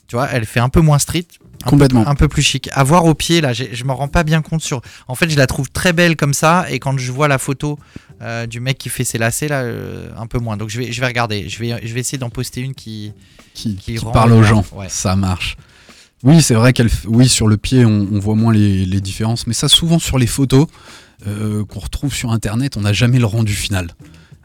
[0.09, 1.27] Tu vois, elle fait un peu moins street.
[1.65, 2.07] Un peu- Complètement.
[2.07, 2.69] Un peu, plus chic.
[2.73, 4.81] À voir au pied, là, je me rends pas bien compte sur.
[5.09, 7.79] En fait, je la trouve très belle comme ça, et quand je vois la photo
[8.23, 10.57] euh, du mec qui fait ses lacets, là, euh, un peu moins.
[10.57, 11.49] Donc je vais, je vais regarder.
[11.49, 13.13] Je vais, je vais essayer d'en poster une qui.
[13.55, 14.65] qui, qui qui rend parle aux gens.
[14.73, 14.87] ouais.
[14.89, 15.57] Ça marche.
[16.23, 19.47] Oui, c'est vrai qu'elle, oui, sur le pied, on, on voit moins les, les différences,
[19.47, 20.67] mais ça, souvent sur les photos
[21.27, 23.91] euh, qu'on retrouve sur Internet, on n'a jamais le rendu final.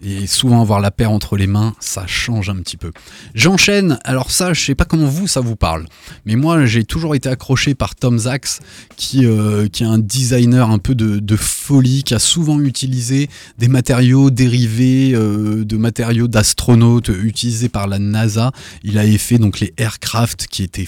[0.01, 2.91] Et souvent avoir la paire entre les mains, ça change un petit peu.
[3.35, 3.99] J'enchaîne.
[4.03, 5.85] Alors ça, je sais pas comment vous ça vous parle,
[6.25, 8.59] mais moi j'ai toujours été accroché par Tom Sachs,
[8.95, 13.29] qui euh, qui est un designer un peu de, de folie, qui a souvent utilisé
[13.57, 18.51] des matériaux dérivés euh, de matériaux d'astronautes euh, utilisés par la NASA.
[18.83, 20.87] Il avait fait donc les aircraft qui étaient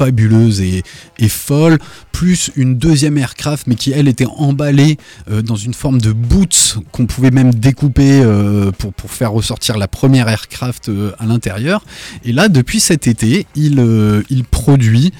[0.00, 0.82] fabuleuses et,
[1.28, 1.78] folles,
[2.10, 4.96] plus une deuxième aircraft, mais qui elle était emballée
[5.30, 9.76] euh, dans une forme de boots qu'on pouvait même découper euh, pour, pour faire ressortir
[9.76, 11.84] la première aircraft euh, à l'intérieur.
[12.24, 13.84] Et là, depuis cet été, il,
[14.30, 15.12] il produit.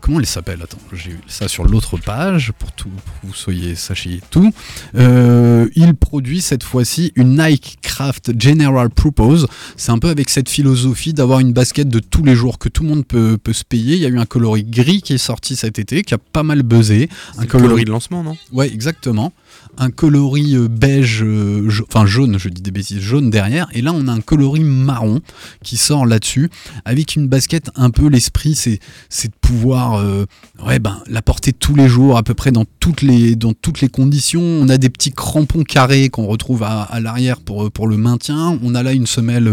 [0.00, 0.58] comment elle s'appelle?
[0.60, 4.52] Attends, j'ai ça sur l'autre page pour, tout, pour que vous soyez sachiez tout.
[4.94, 9.46] Il produit cette fois-ci une Nike Craft General Purpose.
[9.76, 12.82] C'est un peu avec cette philosophie d'avoir une basket de tous les jours que tout
[12.82, 13.94] le monde peut, peut se payer.
[13.96, 16.42] Il y a eu un coloris gris qui est sorti cet été, qui a pas
[16.42, 17.08] mal buzzé.
[17.38, 18.36] Un coloris de lancement, non?
[18.52, 19.32] Ouais, exactement.
[19.78, 23.68] Un coloris euh, beige, euh, enfin jaune, je dis des bêtises, jaune derrière.
[23.74, 25.20] Et là, on a un coloris marron
[25.62, 26.48] qui sort là-dessus,
[26.86, 28.80] avec une basket un peu l'esprit, c'est
[29.28, 30.24] de pouvoir, euh,
[30.66, 33.82] ouais, ben, la porter tous les jours, à peu près dans toutes les dans toutes
[33.82, 34.40] les conditions.
[34.40, 38.58] On a des petits crampons carrés qu'on retrouve à, l'arrière pour le maintien.
[38.62, 39.52] On a là une semelle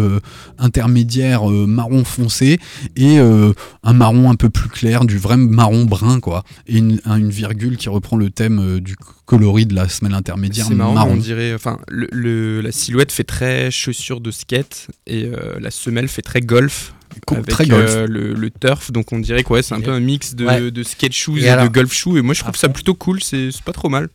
[0.57, 2.59] intermédiaire marron foncé
[2.95, 6.43] et un marron un peu plus clair, du vrai marron brun, quoi.
[6.67, 10.65] Et une, un- une virgule qui reprend le thème du coloris de la semelle intermédiaire
[10.67, 11.11] C'est marrant, marron.
[11.13, 11.53] on dirait.
[11.53, 16.21] Enfin, le, le- la silhouette fait très chaussure de skate et euh, la semelle fait
[16.21, 16.93] très golf.
[17.27, 17.89] Co- avec très golf.
[17.89, 20.45] euh, le, le turf, donc on dirait que ouais, c'est un peu un mix de,
[20.45, 20.71] Ouais.
[20.71, 22.17] de skate shoes Et et, alors- de golf shoes.
[22.17, 23.21] Et moi, je trouve ça plutôt cool.
[23.21, 24.09] C'est c'est pas trop mal.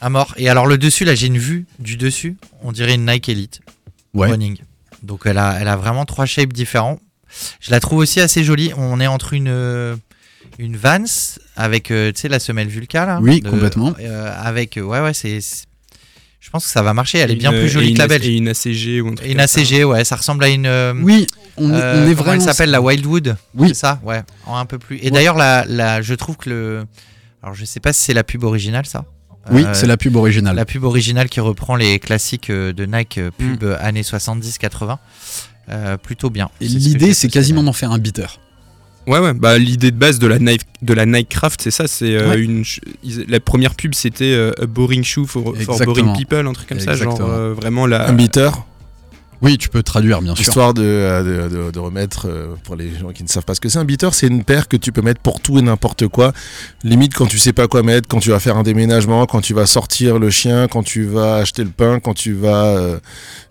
[0.00, 0.32] À mort.
[0.36, 2.36] Et alors le dessus, là, j'ai une vue du dessus.
[2.62, 3.60] On dirait une Nike Elite
[4.14, 4.28] Ouais.
[4.30, 4.58] running.
[5.02, 6.98] Donc elle a, elle a vraiment trois shapes différents.
[7.60, 8.70] Je la trouve aussi assez jolie.
[8.76, 9.96] On est entre une euh,
[10.58, 11.04] une Vans
[11.56, 13.18] avec euh, tu sais la semelle Vulca là.
[13.22, 13.94] Oui, complètement.
[14.00, 15.38] euh, avec euh, ouais ouais c'est.
[16.40, 17.18] Je pense que ça va marcher.
[17.18, 18.26] Elle est bien une- plus jolie que la belge.
[18.26, 19.60] Et une ACG ou un truc une comme ça.
[19.60, 20.68] ACG, ouais, ça ressemble à une.
[21.02, 22.32] Oui, on, est- euh, on est comment vraiment.
[22.34, 23.36] Elle s'appelle la Wildwood.
[23.54, 23.68] Oui.
[23.68, 24.98] C'est ça, ouais, en un peu plus.
[24.98, 25.10] Et Ouais.
[25.10, 26.84] d'ailleurs, la, la, je trouve que le.
[27.42, 29.04] Alors, je sais pas si c'est la pub originale, ça.
[29.50, 30.56] Oui, Euh, c'est la pub originale.
[30.56, 33.76] la pub originale qui reprend les classiques de Nike pub Mm.
[33.80, 34.98] années 70-80.
[35.68, 36.48] Euh, plutôt bien.
[36.60, 38.38] Et l'idée, c'est quasiment d'en faire un beater.
[39.06, 39.34] Ouais, ouais.
[39.34, 41.86] Bah, l'idée de base de la Nike, de la Nike Craft, c'est ça.
[41.86, 42.40] C'est euh, Ouais.
[42.40, 42.64] une.
[43.28, 46.94] la première pub, c'était euh, a boring shoe for, boring people, un truc comme ça.
[46.94, 48.08] Genre euh, vraiment la.
[48.08, 48.64] Un beater,
[49.42, 50.42] Oui, tu peux traduire, bien sûr.
[50.48, 53.54] histoire de, euh, de, de- de remettre, euh, pour les gens qui ne savent pas
[53.54, 55.62] ce que c'est, un beater, c'est une paire que tu peux mettre pour tout et
[55.62, 56.32] n'importe quoi.
[56.84, 59.52] Limite quand tu sais pas quoi mettre, quand tu vas faire un déménagement, quand tu
[59.54, 62.64] vas sortir le chien, quand tu vas acheter le pain, quand tu vas...
[62.64, 62.98] euh,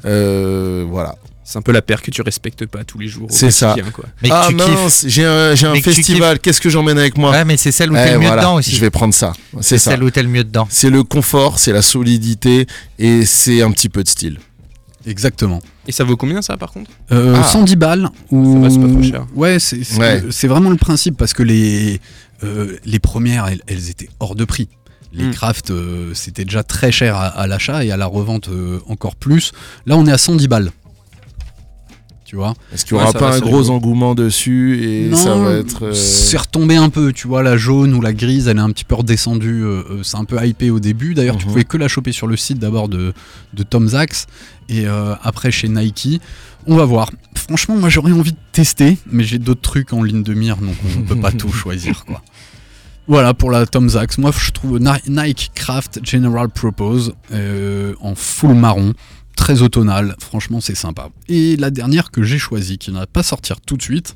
[0.06, 1.16] euh, voilà.
[1.48, 3.28] C'est un peu la paire que tu respectes pas tous les jours.
[3.30, 3.76] C'est ça.
[3.94, 4.06] Quoi.
[4.24, 7.46] Mais ah tu mince, j'ai un, j'ai un festival, qu'est-ce que j'emmène avec moi Ouais,
[7.46, 8.72] mais c'est celle où Eh, t'es le mieux voilà, dedans aussi.
[8.76, 9.32] Je vais prendre ça.
[9.62, 9.92] C'est ça.
[9.92, 10.68] celle où t'es le mieux dedans.
[10.72, 12.66] C'est le confort, c'est la solidité
[12.98, 14.40] et c'est un petit peu de style.
[15.06, 15.62] Exactement.
[15.88, 16.90] Et ça vaut combien ça par contre?
[17.12, 17.44] Euh, Ah.
[17.44, 19.26] 110 balles ou Ça va, c'est pas trop cher.
[19.36, 20.48] ouais c'est c'est Ouais.
[20.48, 22.00] vraiment le principe parce que les
[22.44, 24.68] euh, les premières elles, elles étaient hors de prix
[25.14, 25.32] les Mm.
[25.32, 29.16] crafts euh, c'était déjà très cher à, à l'achat et à la revente euh, encore
[29.16, 29.52] plus
[29.86, 30.72] là on est à 110 balles
[32.28, 32.56] tu vois?
[32.74, 35.86] Est-ce qu'il n'y aura Ouais, pas un gros engouement dessus et Non, ça va être.
[35.86, 38.72] euh, c'est retombé un peu tu vois la jaune ou la grise elle est un
[38.72, 39.64] petit peu redescendue
[40.02, 41.52] c'est un peu hypé au début d'ailleurs tu Mhm.
[41.52, 43.14] pouvais que la choper sur le site d'abord de,
[43.54, 44.26] de Tom Sachs
[44.70, 46.22] et euh, après chez Nike
[46.68, 47.12] on va voir.
[47.36, 50.76] Franchement moi j'aurais envie de tester mais j'ai d'autres trucs en ligne de mire donc
[50.98, 52.22] on peut pas tout choisir quoi.
[53.08, 54.18] Voilà pour la Tom Sachs.
[54.18, 58.94] Moi je trouve Ni- Nike Craft General Propose euh, en full marron
[59.36, 60.16] très automnal.
[60.20, 61.10] Franchement c'est sympa.
[61.28, 64.16] Et la dernière que j'ai choisie qui ne va pas sortir tout de suite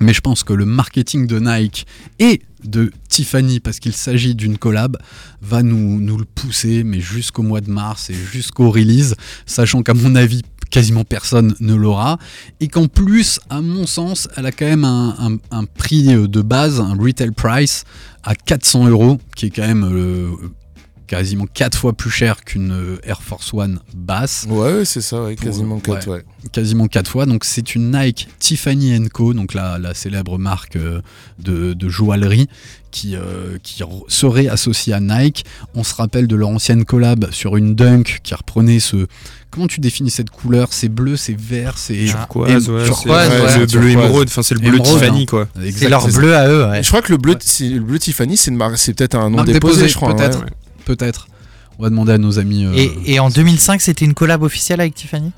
[0.00, 1.86] mais je pense que le marketing de Nike
[2.18, 4.96] et de Tiffany, parce qu'il s'agit d'une collab,
[5.40, 9.14] va nous, nous le pousser, mais jusqu'au mois de mars et jusqu'au release,
[9.46, 12.18] sachant qu'à mon avis, quasiment personne ne l'aura,
[12.60, 16.96] et qu'en plus, à mon sens, elle a quand même un, prix de base, un
[16.96, 17.84] retail price
[18.24, 20.30] à 400 euros, qui est quand même euh,
[21.16, 25.34] quasiment 4 fois plus cher qu'une euh, Air Force One basse Ouais, c'est ça, ouais,
[25.36, 25.80] Pour- quasiment ouais.
[25.82, 26.24] 4, ouais.
[26.52, 27.26] quasiment quatre fois.
[27.26, 31.02] Donc c'est une Nike Tiffany Co, donc la, la célèbre marque euh,
[31.38, 32.48] de, de joaillerie
[32.90, 35.44] qui, euh, qui serait associée à Nike.
[35.74, 39.06] On se rappelle de leur ancienne collab sur une Dunk qui reprenait ce...
[39.50, 40.68] Comment tu définis cette couleur?
[40.70, 42.06] C'est bleu, c'est vert, c'est...
[42.06, 43.58] Turquoise, ouais, turquoise, c'est- ouais.
[43.58, 45.26] le bleu émeraude, enfin c'est le bleu Émeraude, Tiffany hein.
[45.28, 45.48] quoi.
[45.76, 46.82] C'est leur bleu à eux, ouais.
[46.82, 49.88] Je crois que le bleu, c'est- le bleu Tiffany, c'est c'est peut-être un nom déposé,
[49.88, 50.16] je crois.
[50.16, 50.46] peut-être.
[50.84, 51.26] Peut-être.
[51.78, 52.64] On va demander à nos amis...
[52.64, 55.32] euh, Et, et en 2005, c'était une collab officielle avec Tiffany?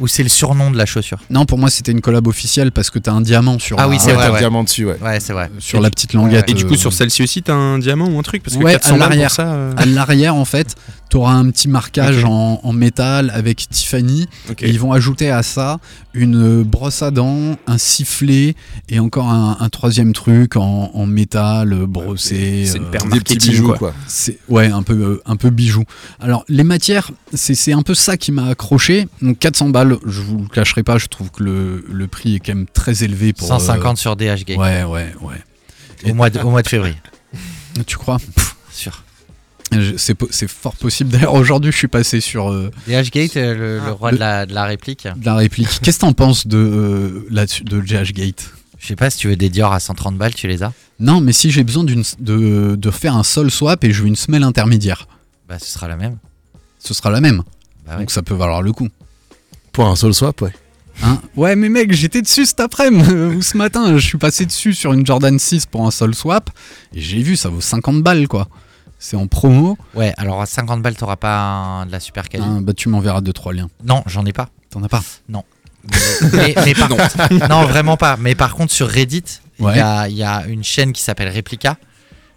[0.00, 1.18] Ou c'est le surnom de la chaussure?
[1.28, 3.88] Non, pour moi c'était une collab officielle parce que t'as un diamant sur, Ah la,
[3.88, 4.38] oui, c'est Ouais, vrai, t'as le ouais.
[4.38, 4.96] diamant dessus, ouais.
[5.02, 5.50] Ouais, c'est vrai.
[5.58, 6.48] sur la petite languette.
[6.48, 8.44] Et du euh, coup sur celle-ci aussi t'as un diamant ou un truc?
[8.44, 9.34] Parce que Ouais, 400 à l'arrière.
[9.40, 10.76] euh, À l'arrière, en fait,
[11.10, 14.26] tu auras un petit marquage en, en métal avec Tiffany.
[14.60, 15.78] Et ils vont ajouter à ça
[16.14, 18.54] une brosse à dents, un sifflet
[18.88, 22.64] et encore un, un troisième truc en, en métal euh, brossé.
[22.66, 23.94] C'est une euh, Des petits bijoux, quoi.
[24.48, 25.84] ouais un peu euh, un peu bijou.
[26.20, 29.08] Alors les matières, c'est c'est un peu ça qui m'a accroché.
[29.22, 32.40] Donc 400 balles, je vous le cacherai pas, je trouve que le, le prix est
[32.40, 33.46] quand même très élevé pour.
[33.50, 36.10] euh, 150 sur DHgate ouais ouais ouais.
[36.10, 36.96] au, mois de, au mois de février.
[37.86, 38.18] Tu crois?
[38.72, 39.04] Sûr.
[39.96, 41.10] C'est fort possible.
[41.10, 44.46] D'ailleurs aujourd'hui, je suis passé sur euh, DHgate, euh, le, le roi Le- de, la,
[44.46, 45.06] de la réplique.
[45.16, 45.68] de la réplique.
[45.82, 49.28] Qu'est-ce que t'en penses de euh, là-dessus de GH Gate Je sais pas si tu
[49.28, 50.72] veux des Dior à 130 balles, tu les as?
[51.00, 54.08] Non, mais si j'ai besoin d'une de, de faire un sol swap et je veux
[54.08, 55.06] une semelle intermédiaire,
[55.48, 56.16] Bah, ce sera la même.
[56.78, 57.42] ce sera la même.
[57.86, 57.98] Bah ouais.
[58.00, 58.88] Donc ça peut valoir le coup.
[59.72, 60.52] Pour un sol swap, ouais.
[61.04, 61.20] Hein?
[61.36, 63.96] Ouais, mais mec, j'étais dessus cet après-midi euh, ou ce matin.
[63.96, 66.50] Je suis passé dessus sur une Jordan 6 pour un sol swap
[66.92, 68.48] et j'ai vu, ça vaut 50 balles quoi.
[68.98, 69.78] C'est en promo.
[69.94, 72.48] Ouais, alors à 50 balles, t'auras pas un- de la super qualité.
[72.50, 73.68] Hein, bah, tu m'enverras 2-3 liens.
[73.84, 74.48] Non, j'en ai pas.
[74.70, 75.02] T'en as pas
[76.32, 78.16] Mais, mais par contre, non, vraiment pas.
[78.18, 79.24] Mais par contre, sur Reddit,
[79.58, 79.76] il Ouais.
[79.76, 81.76] y, a, il y a une chaîne qui s'appelle Replica.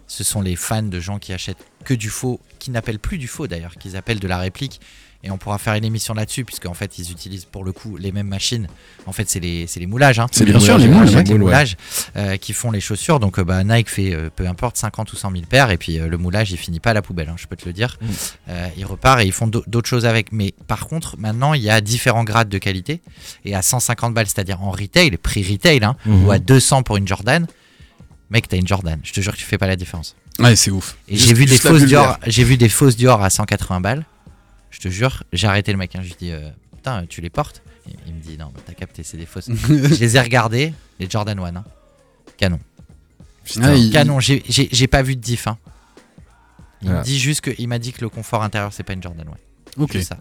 [0.06, 3.28] Ce sont les fans de gens qui achètent que du faux, qui n'appellent plus du
[3.28, 4.80] faux d'ailleurs, qu'ils appellent de la réplique.
[5.24, 7.96] Et on pourra faire une émission là-dessus, puisque en fait, ils utilisent pour le coup
[7.96, 8.66] les mêmes machines.
[9.06, 10.18] En fait, c'est les, les moulages.
[10.18, 10.26] Hein.
[10.32, 11.22] C'est Bien sûr, moulages, les ouais, ouais.
[11.24, 11.38] les ouais.
[11.38, 11.76] moulages
[12.16, 13.20] euh, qui font les chaussures.
[13.20, 15.98] Donc euh, bah, Nike fait euh, peu importe 50 ou 100 000 paires et puis
[15.98, 17.98] le moulage il finit pas à la poubelle, hein, je peux te le dire.
[18.00, 18.06] Mm.
[18.48, 20.32] Euh, il repart et ils font d'au- d'autres choses avec.
[20.32, 23.00] Mais par contre maintenant il y a différents grades de qualité
[23.44, 26.24] et à 150 balles, c'est-à-dire en retail, prix retail, hein, Mhm.
[26.26, 27.46] ou à 200 pour une Jordan.
[28.30, 28.98] Mec, t'as une Jordan.
[29.04, 30.16] Je te jure que tu fais pas la différence.
[30.38, 30.96] Ouais, c'est ouf.
[31.08, 32.18] Et j'ai vu des fausses Dior.
[32.26, 34.04] J'ai vu des fausses Dior à 180 balles.
[34.72, 35.94] Je te jure, j'ai arrêté le mec.
[35.94, 36.00] Hein.
[36.02, 37.62] Je lui dis, euh, putain, tu les portes
[38.08, 39.48] Il me dit, non, t'as capté, c'est des fausses.
[39.68, 41.56] je les ai regardées, les Jordan 1.
[41.56, 41.64] hein.
[42.36, 42.58] Canon.
[43.58, 45.46] Ouais, il- Canon, j'ai- pas vu de diff.
[45.46, 45.58] Hein.
[46.80, 47.00] Il Voilà.
[47.00, 49.28] me dit juste qu'il m'a dit que le confort intérieur c'est pas une Jordan.
[49.28, 49.82] Ouais.
[49.84, 49.90] Ok.
[49.92, 50.16] C'est ça.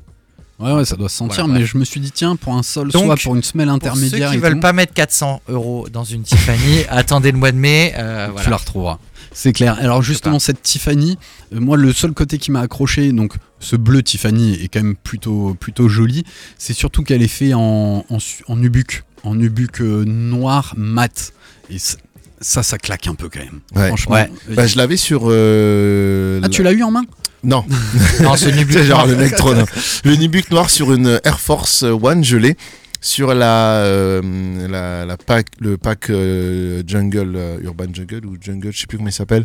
[0.60, 2.62] Ouais, ouais, ça doit se sentir, Voilà, mais je me suis dit, tiens, pour un
[2.62, 5.42] sol swap, pour une semelle Pour intermédiaire ceux qui et veulent tout, pas mettre 400
[5.48, 7.94] euros dans une Tiffany, attendez le mois de mai.
[7.98, 9.00] euh, tu la retrouveras.
[9.34, 9.78] C'est clair.
[9.80, 11.18] Alors justement, cette Tiffany,
[11.54, 14.96] euh, moi, le seul côté qui m'a accroché, donc ce bleu Tiffany est quand même
[14.96, 16.24] plutôt, plutôt joli,
[16.58, 21.32] c'est surtout qu'elle est faite en, en, su- en nubuck, en nubuck euh, noir mat.
[21.70, 21.78] Et
[22.42, 23.62] ça, ça claque un peu quand même.
[23.76, 23.88] Ouais.
[23.88, 24.16] Franchement.
[24.16, 24.32] Ouais.
[24.50, 25.24] Euh, Bah, je l'avais sur.
[25.28, 27.04] euh, Ah, tu l'as eu en main?
[27.44, 27.66] Non,
[28.38, 29.66] c'est genre le Nectron.
[30.04, 32.56] Le Nubuck noir sur une Air Force One, je l'ai.
[33.04, 38.72] Sur la, euh, la, la pack, le pack euh, Jungle, euh, Urban Jungle ou Jungle,
[38.72, 39.44] je sais plus comment il s'appelle,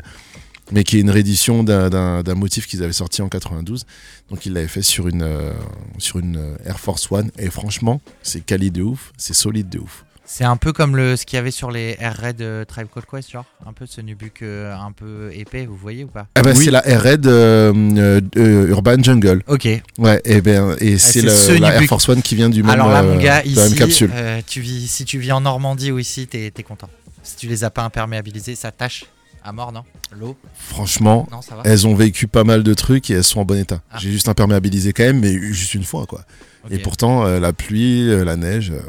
[0.73, 3.87] mais qui est une réédition d'un- d'un d'un motif qu'ils avaient sorti en 92.
[4.31, 5.53] Donc il l'avait fait sur une, euh,
[5.99, 7.31] sur une euh, Air Force One.
[7.39, 10.05] Et franchement, c'est quali de ouf, c'est solide de ouf.
[10.29, 12.89] C'est un peu comme le, ce qu'il y avait sur les Air Raid euh, Tribe
[12.93, 16.27] Called Quest, genre un peu ce nubuck euh, un peu épais, vous voyez ou pas?
[16.35, 16.65] Ah bah, Oui.
[16.65, 19.43] C'est la R-Red euh, euh, euh, Urban Jungle.
[19.47, 19.69] Ok.
[19.99, 21.83] Ouais, et, ben, et c'est c'est le- ce la Air.
[21.89, 24.11] Force One qui vient du même, Alors là, mon gars, ici, capsule.
[24.13, 26.91] euh, tu vis, si tu vis en Normandie ou ici, t'es es content.
[27.23, 29.05] Si tu les as pas imperméabilisés, ça tâche
[29.45, 29.85] à mort, non?
[30.19, 30.37] L'eau?
[30.59, 33.45] Franchement, Non, ça va elles ont vécu pas mal de trucs et elles sont en
[33.45, 33.81] bon état.
[33.93, 33.99] Ah.
[34.01, 36.23] J'ai juste imperméabilisé quand même, mais juste une fois, quoi.
[36.71, 38.81] Et pourtant, euh, la pluie, euh, la neige, euh,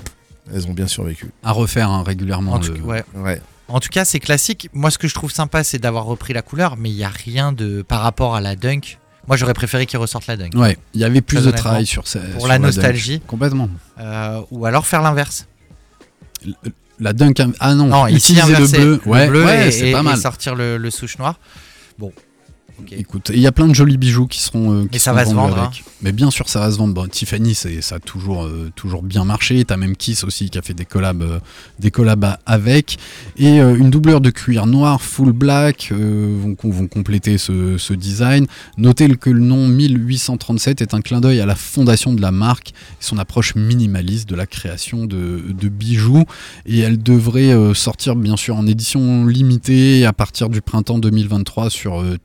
[0.53, 1.31] elles ont bien survécu.
[1.43, 2.53] À refaire hein, régulièrement.
[2.53, 3.03] en, tout, le- ouais.
[3.15, 3.41] Ouais.
[3.67, 4.69] En tout cas, c'est classique.
[4.73, 7.09] Moi, ce que je trouve sympa, c'est d'avoir repris la couleur, mais il y a
[7.09, 8.97] rien de par rapport à la Dunk.
[9.27, 10.51] Moi, j'aurais préféré qu'ils ressortent la Dunk.
[10.55, 12.19] Ouais, il y avait plus de travail sur ça.
[12.37, 13.19] Pour la nostalgie.
[13.27, 13.69] Complètement.
[13.99, 15.47] Euh, ou alors faire l'inverse.
[16.99, 17.41] La Dunk.
[17.59, 19.01] Ah non, Non, ici utiliser le bleu.
[19.05, 20.17] Ouais, bleu ouais, et, c'est et- pas et mal.
[20.17, 21.39] sortir le, le souche noir.
[21.99, 22.11] Bon.
[22.91, 24.71] Écoute, il y a plein de jolis bijoux qui seront.
[24.71, 25.65] euh, qui Mais ça seront va se vendus vendre, hein.
[25.71, 25.83] avec.
[26.01, 26.93] Mais bien sûr, ça va se vendre.
[26.93, 29.63] Bon, Tiffany, ça a toujours, euh, toujours bien marché.
[29.65, 31.39] T'as même Kiss aussi qui a fait des collabs, euh,
[31.79, 32.97] des collabs avec.
[33.37, 38.45] Et euh, une doubleur de cuir noir, full black, vont, vont compléter ce, ce design.
[38.77, 42.69] Notez que le nom 1837 est un clin d'œil à la fondation de la marque
[42.69, 46.25] et son approche minimaliste de la création de, de bijoux.
[46.65, 52.01] Et elle devrait sortir bien sûr en édition limitée à partir du printemps 2023 sur
[52.01, 52.17] euh,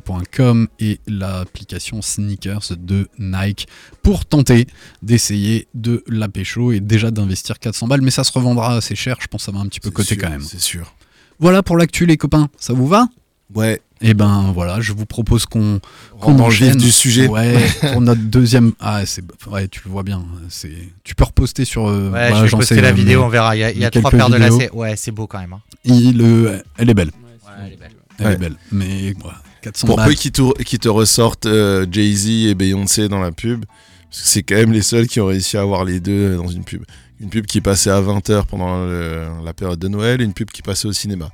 [0.00, 3.66] tiffany.com et l'application Sneakers de Nike
[4.02, 4.66] pour tenter
[5.02, 8.02] d'essayer de la pécho et déjà d'investir 400 balles.
[8.02, 10.16] Mais ça se revendra assez cher, je pense que ça va un petit peu sûr,
[10.18, 10.40] quand même.
[10.42, 10.94] C'est sûr.
[11.38, 13.08] Voilà pour l'actu les copains, ça vous va?
[13.54, 13.80] Ouais.
[14.04, 16.76] Et ben voilà, je vous propose qu'on vif enchaîne.
[16.76, 17.28] du sujet.
[17.28, 17.54] Ouais,
[17.92, 18.72] pour notre deuxième.
[18.80, 19.22] Ah, c'est.
[19.46, 20.24] Ouais, tu le vois bien.
[20.48, 20.72] C'est.
[21.04, 21.86] Tu peux reposter sur.
[21.88, 23.54] euh, Ouais, voilà, je vais j'en poster sais, la euh, vidéo, mais on verra.
[23.54, 24.70] Il y a, y trois paires de lacets.
[24.72, 25.52] Ouais, c'est beau quand même.
[25.52, 25.60] hein.
[25.84, 27.08] il, euh, elle est belle.
[27.10, 27.92] Ouais, elle est belle.
[28.18, 28.56] Elle est belle.
[28.72, 30.08] Mais voilà, 400 Pour balles.
[30.08, 30.30] peu qu'ils
[30.78, 33.64] te, ressortent euh, Jay-Z et Beyoncé dans la pub,
[34.10, 36.48] parce que c'est quand même les seuls qui ont réussi à avoir les deux dans
[36.48, 36.84] une pub.
[37.20, 40.50] Une pub qui passait à 20h pendant le- la période de Noël et une pub
[40.50, 41.30] qui passait au cinéma.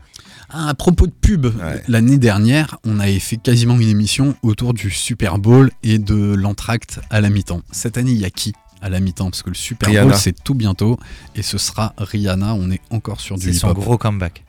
[0.51, 1.83] À propos de pub, Ouais.
[1.89, 7.01] l'année dernière, on avait fait quasiment une émission autour du Super Bowl et de l'entracte
[7.11, 7.63] à la mi-temps.
[7.71, 9.29] Cette année, il y a qui à la mi-temps?
[9.31, 10.11] Parce que le Super Rihanna.
[10.11, 10.99] Bowl, c'est tout bientôt.
[11.35, 12.55] Et ce sera Rihanna.
[12.55, 14.45] On est encore sur du C'est son gros comeback.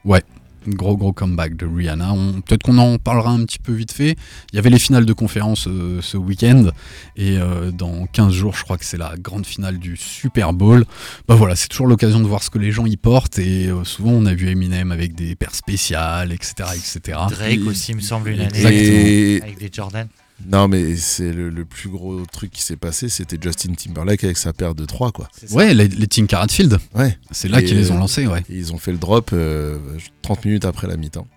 [0.76, 2.14] Gros gros comeback de Rihanna.
[2.14, 4.16] On- Peut-être qu'on en parlera un petit peu vite fait.
[4.54, 6.70] Il y avait les finales de conférence euh, ce week-end
[7.16, 10.86] et euh, dans 15 jours, je crois que c'est la grande finale du Super Bowl.
[11.28, 13.84] Bah voilà, c'est toujours l'occasion de voir ce que les gens y portent et euh,
[13.84, 17.18] souvent on a vu Eminem avec des paires spéciales, etc., etc.
[17.30, 18.60] Drake Et- aussi, il me semble, une année.
[18.64, 20.08] Et Avec des Jordan.
[20.48, 24.38] Non, mais c'est le, le plus gros truc qui s'est passé, c'était Justin Timberlake avec
[24.38, 25.30] sa paire de 3 quoi.
[25.52, 27.18] Ouais, les, les Tinker Hatfield, Ouais.
[27.32, 28.42] c'est là qu'ils les ont lancés, ouais.
[28.50, 29.78] Et ils ont fait le drop euh,
[30.22, 31.28] 30 minutes après la mi-temps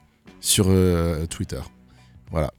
[0.40, 1.60] sur euh, Twitter.
[2.30, 2.52] Voilà.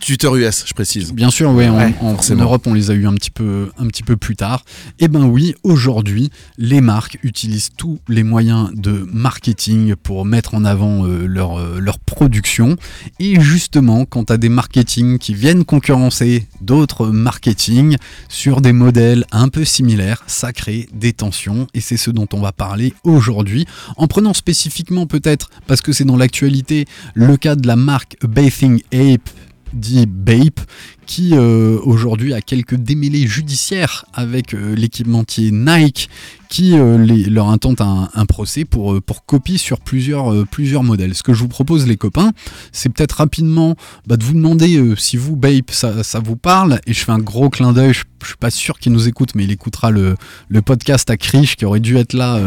[0.00, 1.12] Twitter US, je précise.
[1.12, 2.44] Bien sûr, ouais, en- Ouais, en, en forcément.
[2.44, 4.64] Europe, on les a eu un petit peu, un petit peu plus tard.
[4.98, 10.64] Et ben oui, aujourd'hui, les marques utilisent tous les moyens de marketing pour mettre en
[10.64, 12.76] avant euh, leur, euh, leur production.
[13.18, 17.96] Et justement, quand tu as des marketing qui viennent concurrencer d'autres marketing
[18.28, 21.66] sur des modèles un peu similaires, ça crée des tensions.
[21.74, 26.04] Et c'est ce dont on va parler aujourd'hui, en prenant spécifiquement peut-être, parce que c'est
[26.04, 29.28] dans l'actualité, le cas de la marque Bathing Ape
[29.72, 30.60] dit Bape,
[31.06, 36.08] qui euh, aujourd'hui a quelques démêlés judiciaires avec euh, l'équipementier Nike,
[36.50, 36.98] qui euh,
[37.30, 41.14] leur intente un, procès pour, euh, pour copie sur plusieurs, euh, plusieurs modèles.
[41.14, 42.32] Ce que je vous propose, les copains,
[42.72, 46.92] c'est peut-être rapidement bah, de vous demander si vous, Bape, ça, ça vous parle, et
[46.92, 49.44] je fais un gros clin d'œil, je, je suis pas sûr qu'il nous écoute, mais
[49.44, 50.16] il écoutera le,
[50.48, 52.38] le podcast à Krish, qui aurait dû être là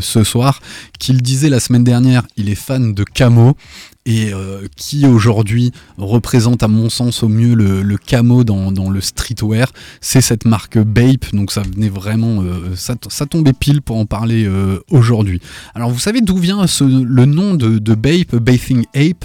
[0.00, 0.60] ce soir,
[0.98, 3.56] qu'il disait la semaine dernière, il est fan de Camo,
[4.04, 9.72] et euh, qui aujourd'hui représente à mon sens au mieux le, camo dans, le streetwear,
[10.00, 14.44] c'est cette marque Bape, donc ça venait vraiment, euh, ça, tombait pile pour en parler
[14.44, 15.40] euh, aujourd'hui.
[15.74, 19.24] Alors vous savez d'où vient le nom de, de Bape, Bathing Ape?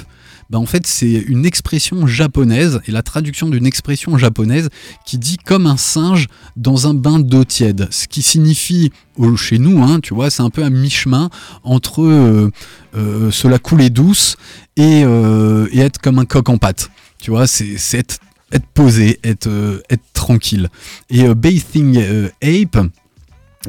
[0.50, 4.70] Bah en fait, c'est une expression japonaise, et la traduction d'une expression japonaise
[5.06, 7.88] qui dit comme un singe dans un bain d'eau tiède.
[7.92, 8.92] Ce qui signifie,
[9.36, 11.30] chez nous, hein, tu vois, c'est un peu à mi-chemin
[11.64, 12.52] entre euh,
[12.96, 14.38] euh, se la couler douce
[14.76, 16.90] et, euh, et être comme un coq en pâte.
[17.20, 18.20] Tu vois, c'est c'est être,
[18.52, 20.70] être posé, être, euh, être tranquille.
[21.10, 22.88] Et euh, Bathing euh, Ape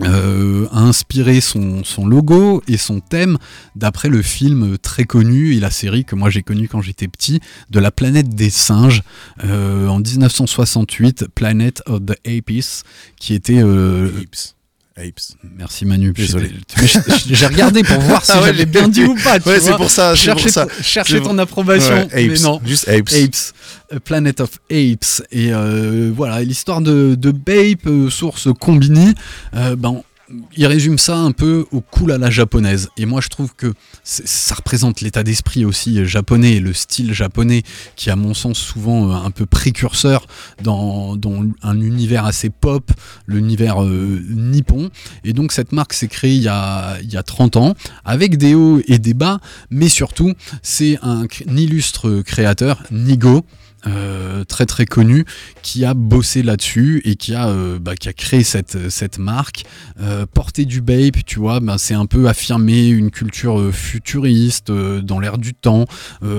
[0.03, 3.39] euh, a inspiré son, logo et son thème
[3.77, 7.41] d'après le film très connu et la série que moi j'ai connue quand j'étais petit
[7.71, 9.03] de la planète des singes
[9.45, 12.85] euh, en 1968, Planet of the Apes,
[13.19, 14.58] qui était euh, Apes.
[14.99, 15.37] Apes.
[15.57, 16.13] Merci Manu.
[16.13, 16.51] Désolé.
[17.31, 19.39] J'ai- regardé pour voir si Ah ouais, j'avais bien dit ou pas.
[19.39, 20.15] tu Ouais, c'est pour ça.
[20.15, 20.67] Chercher, ça.
[20.67, 21.95] ton- chercher approbation.
[21.95, 22.41] Ouais, mais apes.
[22.43, 22.61] non.
[22.65, 23.13] Juste Apes.
[23.13, 23.53] Apes,
[23.95, 25.23] A Planet of Apes.
[25.31, 29.15] Et euh, voilà, l'histoire de, de Bape, euh, source Combini,
[29.55, 30.03] euh, ben,
[30.57, 32.89] il résume ça un peu au cool à la japonaise.
[32.97, 33.73] Et moi, je trouve que
[34.05, 37.63] ça représente l'état d'esprit aussi japonais, le style japonais,
[37.97, 40.27] qui à mon sens souvent euh, un peu précurseur
[40.63, 41.17] dans,
[41.63, 42.91] un univers assez pop,
[43.27, 44.91] l'univers euh, nippon.
[45.25, 47.75] Et donc, cette marque s'est créée il y, a, il y a 30 ans,
[48.05, 53.45] avec des hauts et des bas, mais surtout, c'est un illustre créateur, Nigo.
[53.89, 55.25] Euh, très très connu
[55.63, 59.65] qui a bossé là-dessus et qui a, euh, bah, qui a créé cette, cette marque
[60.01, 64.71] euh, porter du Bape, tu vois, ben, c'est un peu affirmer une culture euh, futuriste
[64.71, 65.87] dans l'air du temps,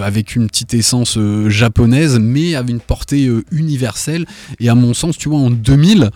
[0.01, 4.25] avec une petite essence japonaise, mais avec une portée universelle.
[4.59, 6.09] Et à mon sens, tu vois, en 2000,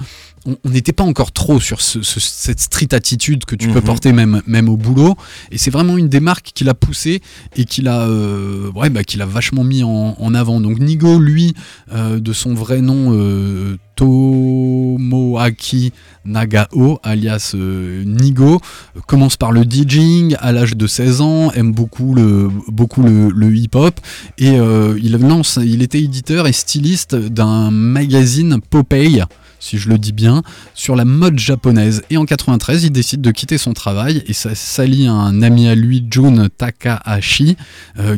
[0.45, 3.85] on n'était pas encore trop sur ce- ce- cette street attitude que tu peux Mhm.
[3.85, 5.15] porter même, même au boulot.
[5.51, 7.21] Et c'est vraiment une des marques qui l'a poussé
[7.55, 10.59] et qui l'a euh, ouais, bah, qui l'a vachement mis en, en avant.
[10.59, 11.53] Donc Nigo, lui,
[11.93, 15.91] euh, de son vrai nom, euh, Tomoaki
[16.25, 18.55] Nagao, alias euh, Nigo,
[18.95, 23.55] euh, commence par le DJing à l'âge de 16 ans, aime beaucoup le, beaucoup le,
[23.55, 23.99] hip-hop
[24.37, 29.23] et euh, il lance, il était éditeur et styliste d'un magazine Popeye
[29.59, 32.03] si je le dis bien, sur la mode japonaise.
[32.09, 35.69] Et en 93, il décide de quitter son travail et ça s'allie à un ami
[35.69, 37.55] à lui, Jun Takahashi,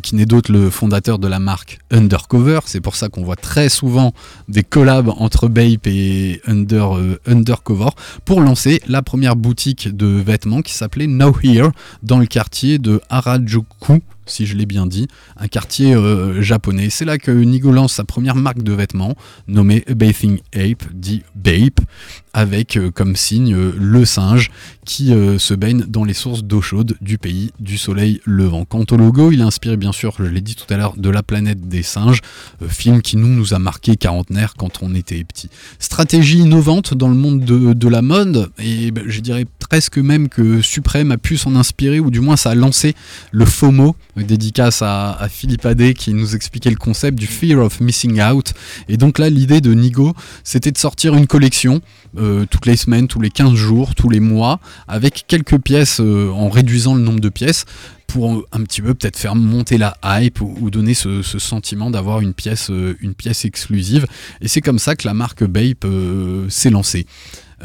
[0.01, 2.61] qui n'est d'autre le fondateur de la marque Undercover.
[2.65, 4.11] C'est pour ça qu'on voit très souvent
[4.47, 7.89] des collabs entre Et euh, Undercover
[8.24, 11.70] pour lancer la première boutique de vêtements qui s'appelait Now Here
[12.03, 15.07] dans le quartier de Harajuku si je l'ai bien dit,
[15.38, 16.89] un quartier euh, japonais.
[16.89, 19.16] C'est là que Nigo lance sa première marque de vêtements,
[19.47, 21.80] nommée Bathing Ape, dit Bape,
[22.36, 24.51] avec euh, comme signe euh, le singe
[24.83, 28.65] qui euh, se baigne dans les sources d'eau chaude du pays du soleil levant.
[28.65, 31.09] Quant au logo, il est inspiré bien sûr, je l'ai dit tout à l'heure, de
[31.09, 32.19] La planète des singes,
[32.67, 35.49] film qui nous, nous a marqué quarantenaire quand on était petit.
[35.79, 40.61] Stratégie innovante dans le monde de, la mode, et ben, je dirais presque même que
[40.61, 42.95] Suprême a pu s'en inspirer, ou du moins ça a lancé
[43.31, 47.79] le FOMO, dédicace à, à Philippe Adé qui nous expliquait le concept du Fear of
[47.79, 48.53] Missing Out.
[48.89, 50.13] Et donc là, l'idée de Nigo,
[50.43, 51.81] c'était de sortir une collection
[52.26, 56.30] euh, toutes les semaines, tous les 15 jours, tous les mois, avec quelques pièces euh,
[56.32, 57.65] en réduisant le nombre de pièces
[58.07, 62.21] pour euh, un petit peu peut-être faire monter la hype ou, donner ce, sentiment d'avoir
[62.21, 64.07] une pièce, une pièce exclusive.
[64.41, 65.86] Et c'est comme ça que la marque Bape
[66.49, 67.05] s'est lancée.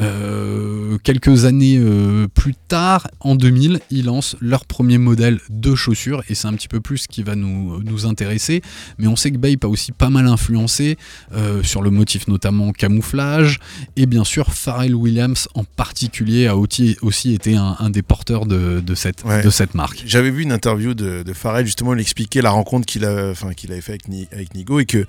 [0.01, 6.23] Euh, quelques années euh, plus tard, en 2000, ils lancent leur premier modèle de chaussures
[6.29, 8.63] et c'est un petit peu plus ce qui va nous, nous intéresser.
[8.99, 10.97] Mais on sait que Bape a aussi pas mal influencé
[11.33, 13.59] euh, sur le motif notamment camouflage
[13.97, 18.47] et bien sûr Pharrell Williams en particulier a aussi, aussi été un, un des porteurs
[18.47, 19.43] de, de cette, Ouais.
[19.43, 20.03] de cette marque.
[20.07, 23.53] J'avais vu une interview de, de Pharrell, justement, il expliquait la rencontre qu'il a, enfin,
[23.53, 25.07] qu'il avait fait avec, Ni- avec Nigo et que,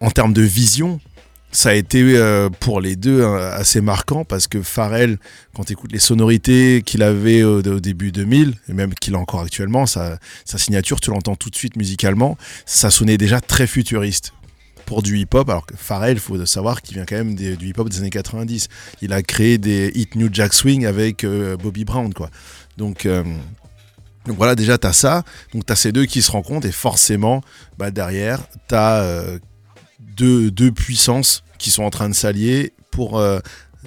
[0.00, 0.98] en termes de vision,
[1.54, 5.18] ça a été euh, pour les deux euh, assez marquant parce que Pharrell,
[5.54, 9.18] quand tu écoutes les sonorités qu'il avait au, au début 2000, et même qu'il a
[9.18, 12.36] encore actuellement, sa, signature, tu l'entends tout de suite musicalement,
[12.66, 14.32] ça sonnait déjà très futuriste
[14.84, 17.88] pour du hip-hop, alors que Pharrell, il faut savoir qu'il vient quand même du hip-hop
[17.88, 18.68] des années 90.
[19.00, 22.30] Il a créé des hit New Jack Swing avec euh, Bobby Brown, quoi.
[22.76, 23.22] Donc, euh,
[24.26, 25.22] voilà, déjà, tu as ça.
[25.52, 27.42] Donc tu as ces deux qui se rencontrent et forcément,
[27.78, 29.38] bah, derrière, tu as
[30.00, 33.38] deux, deux puissances qui sont en train de s'allier pour euh,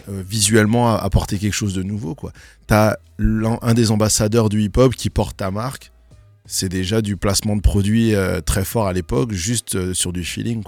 [0.10, 2.16] euh, visuellement apporter quelque chose de nouveau.
[2.68, 5.92] Tu as un des ambassadeurs du hip-hop qui porte ta marque.
[6.46, 10.64] C'est déjà du placement de produits euh, très fort à l'époque, juste sur du feeling.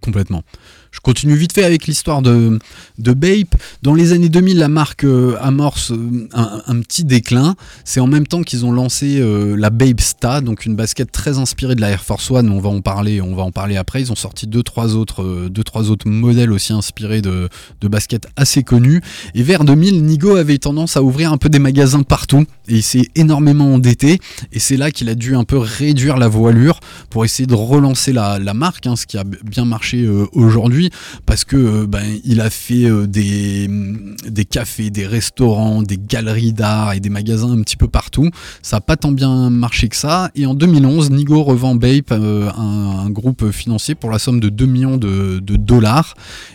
[0.00, 0.42] Complètement.
[0.90, 2.58] Je continue vite fait avec l'histoire de,
[2.98, 3.54] de Bape.
[3.82, 7.54] Dans les années 2000, la marque euh, amorce euh, un, petit déclin.
[7.84, 11.38] C'est en même temps qu'ils ont lancé euh, la Bape Sta, donc une basket très
[11.38, 12.50] inspirée de la Air Force One.
[12.50, 14.00] On va en parler, on va en parler après.
[14.00, 17.48] Ils ont sorti deux trois autres, deux trois autres modèles aussi inspirés de,
[17.80, 19.00] de baskets assez connus.
[19.34, 22.82] Et vers 2000, Nigo avait tendance à ouvrir un peu des magasins partout et il
[22.82, 24.18] s'est énormément endetté.
[24.52, 26.80] Et c'est là qu'il a dû un peu réduire la voilure
[27.10, 30.26] pour essayer de relancer la, la marque, hein, ce qui a bien marché euh,
[31.26, 33.68] parce que euh, ben, il a fait euh, des,
[34.26, 38.30] des cafés, des restaurants, des galeries d'art et des magasins un petit peu partout.
[38.62, 40.30] Ça n'a pas tant bien marché que ça.
[40.34, 44.66] Et en 2011, Nigo revend Bape, euh, un, groupe financier, pour la somme de 2
[44.66, 46.14] millions de, dollars.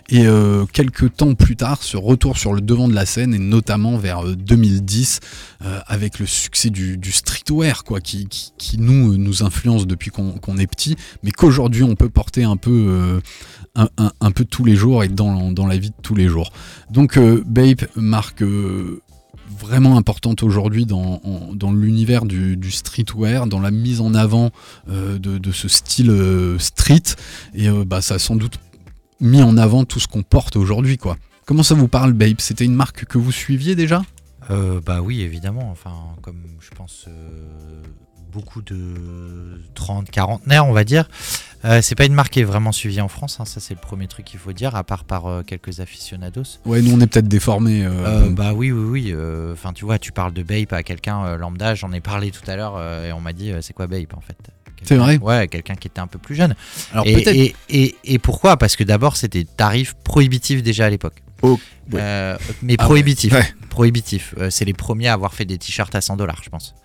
[0.09, 0.25] Et
[0.71, 4.25] quelques temps plus tard, se retourne sur le devant de la scène, et notamment vers
[4.25, 5.19] euh, 2010,
[5.63, 8.27] euh, avec le succès du, streetwear, quoi, qui,
[8.77, 13.21] nous, nous influence depuis qu'on est petit, mais qu'aujourd'hui on peut porter un peu,
[13.75, 16.51] un, un- un peu tous les jours et dans, la vie de tous les jours.
[16.89, 19.01] Donc euh, Bape marque euh,
[19.59, 21.21] vraiment importante aujourd'hui dans,
[21.71, 24.51] l'univers du, streetwear, dans la mise en avant
[24.89, 27.15] euh, de, ce style euh, street,
[27.53, 28.59] et bah, ça a sans doute
[29.21, 31.17] mis en avant tout ce qu'on porte aujourd'hui, quoi.
[31.45, 34.01] Comment ça vous parle, Bape C'était une marque que vous suiviez déjà?
[34.49, 35.69] Bah oui, évidemment.
[35.71, 37.07] Enfin, comme je pense
[38.31, 41.07] beaucoup de 30, 40 on va dire.
[41.63, 43.79] Euh, c'est pas une marque qui est vraiment suivie en France, hein, ça c'est le
[43.79, 46.43] premier truc qu'il faut dire, à part par euh, quelques aficionados.
[46.65, 47.83] Ouais, nous on est peut-être déformés.
[47.85, 49.15] euh, bah oui, oui, oui.
[49.53, 52.55] Enfin, tu vois, tu parles de Bape à quelqu'un lambda, j'en ai parlé tout à
[52.55, 54.37] l'heure et on m'a dit c'est quoi Bape en fait?
[54.83, 55.17] C'est vrai?
[55.17, 56.53] Ouais, quelqu'un qui était un peu plus jeune.
[56.91, 57.35] Alors et, peut-être.
[57.35, 58.57] et, et- et pourquoi?
[58.57, 61.23] Parce que d'abord c'était tarif prohibitif déjà à l'époque.
[61.41, 61.59] Oh,
[61.91, 62.35] ouais.
[62.61, 63.33] Mais Ah prohibitif.
[63.33, 63.45] Ouais.
[63.69, 64.35] Prohibitif.
[64.51, 66.75] C'est les premiers à avoir fait des t-shirts à 100 dollars, je pense.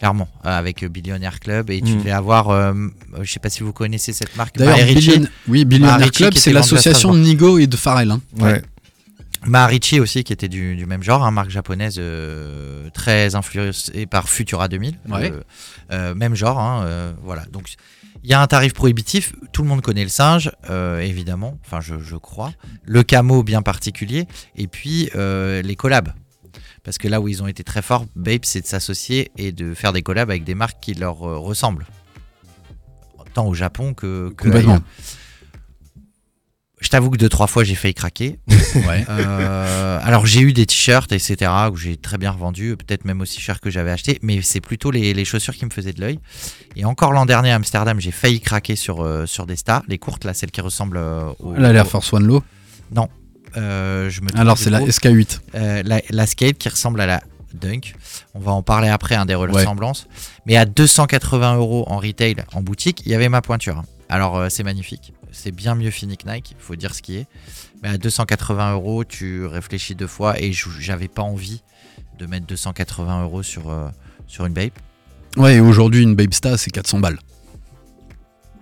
[0.00, 1.70] Clairement, euh, avec Billionaire Club.
[1.70, 1.98] Et tu Mm.
[1.98, 4.56] devais avoir, euh, euh, je sais pas si vous connaissez cette marque.
[4.58, 5.26] Billion...
[5.46, 8.10] oui, Billionaire Maharishi Club, c'est l'association de Nigo et de Pharrell.
[8.10, 8.20] hein.
[8.40, 8.62] Ouais.
[9.46, 14.28] Maharishi aussi, qui était du, du même genre, hein, marque japonaise euh, très influencée par
[14.28, 14.98] Futura 2000.
[15.08, 15.32] Ouais.
[15.32, 15.40] Euh,
[15.92, 17.44] euh, même genre, hein, euh, voilà.
[17.46, 17.68] Donc
[18.22, 19.32] il y a un tarif prohibitif.
[19.52, 21.58] Tout le monde connaît le singe, euh, évidemment.
[21.64, 22.52] Enfin, je, je crois.
[22.84, 24.26] Le camo bien particulier.
[24.56, 26.10] Et puis euh, les collabs.
[26.84, 29.74] Parce que là où ils ont été très forts, Bape, c'est de s'associer et de
[29.74, 31.86] faire des collabs avec des marques qui leur euh, ressemblent.
[33.34, 34.80] Tant au Japon que, que Complètement.
[36.80, 38.38] Je t'avoue que deux, trois fois, j'ai failli craquer.
[38.74, 39.04] Ouais.
[39.08, 43.40] Euh, alors j'ai eu des t-shirts, etc., que j'ai très bien revendus, peut-être même aussi
[43.40, 46.20] cher que j'avais acheté, mais c'est plutôt les, les chaussures qui me faisaient de l'œil.
[46.76, 49.98] Et encore l'an dernier à Amsterdam, j'ai failli craquer sur, euh, sur des stars, les
[49.98, 51.00] courtes, là, celles qui ressemblent
[51.40, 51.54] au...
[51.54, 52.44] Là, l'Air Force One Low.
[52.92, 53.19] euh,
[53.54, 54.88] je me trompe Alors, c'est la gros.
[54.88, 55.40] SK8.
[55.54, 57.22] Euh, la, la skate qui ressemble à la
[57.54, 57.94] Dunk.
[58.34, 60.06] On va en parler après, hein, des ressemblances.
[60.46, 63.82] Mais à 280 euros en retail, en boutique, il y avait ma pointure.
[64.08, 65.12] Alors euh, c'est magnifique.
[65.32, 67.26] C'est bien mieux fini que Nike, il faut dire ce qui est.
[67.82, 71.62] Mais à 280 euros, tu réfléchis deux fois et j'avais pas envie
[72.18, 73.88] de mettre 280 euros sur, euh,
[74.26, 74.78] sur une Bape.
[75.36, 77.18] Ouais, et aujourd'hui, une Babe Star, c'est 400 balles.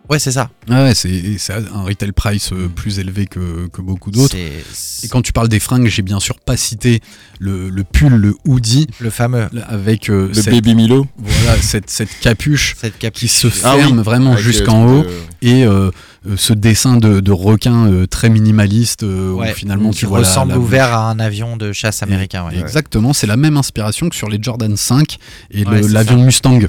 [0.09, 0.49] Ouais, c'est ça.
[0.71, 4.35] Ah Ouais, c'est c'est un retail price euh, plus élevé que, que beaucoup d'autres.
[4.73, 7.01] C'est- Et quand tu parles des fringues, j'ai bien sûr pas cité
[7.39, 11.07] le, le pull, le hoodie, Le fameux, avec euh, Le cette, Baby Milo.
[11.19, 15.05] voilà, cette, cette capuche cette qui se Ah oui, ferme vraiment Avec, jusqu'en haut.
[15.43, 15.91] Et euh,
[16.37, 20.21] ce dessin de, de requin euh, très minimaliste euh, Ouais, où finalement qui tu vois
[20.21, 22.47] ressemble la, ouvert à un avion de chasse américain.
[22.47, 22.59] ouais.
[22.59, 25.19] Exactement, c'est la même inspiration que sur les Jordan 5
[25.51, 26.25] et l'avion ça.
[26.25, 26.61] Mustang.